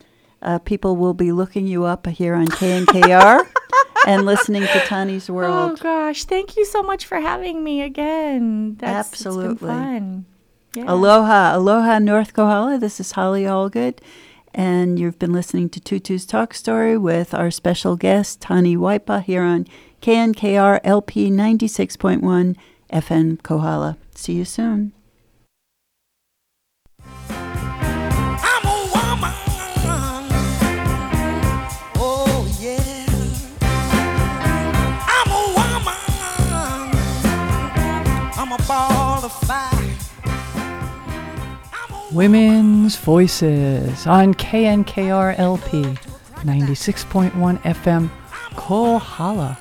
[0.42, 3.46] uh, people will be looking you up here on KNKR
[4.08, 5.72] and listening to Tani's World.
[5.72, 8.76] Oh gosh, thank you so much for having me again.
[8.76, 9.68] That's, it's been Absolutely.
[9.68, 10.26] fun.
[10.74, 10.86] Yeah.
[10.88, 12.78] Aloha, aloha, North Kohala.
[12.78, 13.98] This is Holly Allgood,
[14.54, 19.42] and you've been listening to Tutu's Talk Story with our special guest Tani Waipa here
[19.44, 19.68] on
[20.02, 22.56] KNKR LP 96.1
[22.90, 23.98] FM Kohala.
[24.16, 24.94] See you soon.
[27.20, 29.34] I'm a woman.
[31.98, 33.06] Oh yeah.
[35.20, 36.00] I'm a woman.
[38.40, 39.91] I'm a ball of fire.
[42.14, 45.84] Women's Voices on KNKR LP
[46.44, 47.32] 96.1
[47.62, 48.10] FM
[48.58, 49.58] Kohala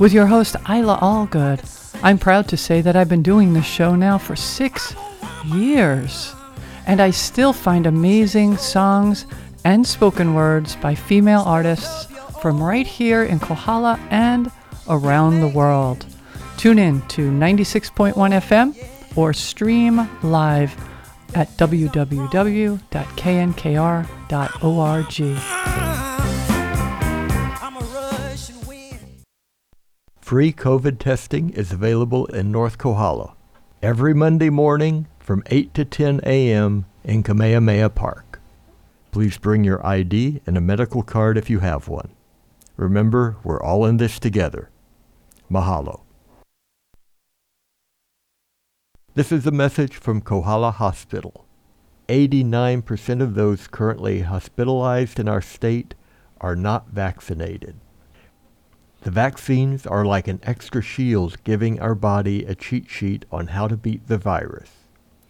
[0.00, 1.62] with your host Isla Allgood.
[2.02, 4.96] I'm proud to say that I've been doing this show now for six
[5.46, 6.34] years,
[6.84, 9.24] and I still find amazing songs
[9.64, 12.06] and spoken words by female artists
[12.42, 14.50] from right here in Kohala and
[14.88, 16.06] around the world.
[16.56, 20.76] Tune in to 96.1 FM or stream live
[21.34, 22.84] at www.knkr.org.
[30.20, 33.34] Free COVID testing is available in North Kohala
[33.82, 36.86] every Monday morning from 8 to 10 a.m.
[37.04, 38.40] in Kamehameha Park.
[39.12, 42.08] Please bring your ID and a medical card if you have one.
[42.76, 44.70] Remember, we're all in this together.
[45.50, 46.03] Mahalo.
[49.16, 51.46] This is a message from Kohala Hospital.
[52.08, 55.94] 89% of those currently hospitalized in our state
[56.40, 57.76] are not vaccinated.
[59.02, 63.68] The vaccines are like an extra shield giving our body a cheat sheet on how
[63.68, 64.70] to beat the virus.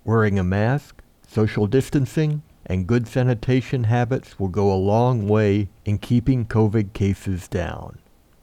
[0.02, 5.98] Wearing a mask, social distancing, and good sanitation habits will go a long way in
[5.98, 7.98] keeping COVID cases down.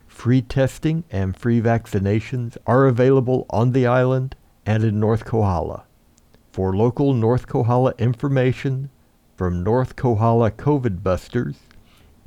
[0.06, 4.36] Free testing and free vaccinations are available on the island
[4.66, 5.84] and in North Kohala.
[6.52, 8.90] For local North Kohala information
[9.36, 11.56] from North Kohala COVID Busters,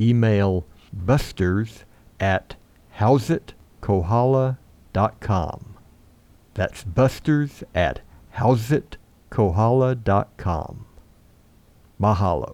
[0.01, 1.85] email busters
[2.19, 2.57] at
[2.99, 5.77] housitkohala.com.
[6.55, 8.01] That's busters at
[8.37, 10.87] housitkohala.com.
[12.01, 12.53] Mahalo.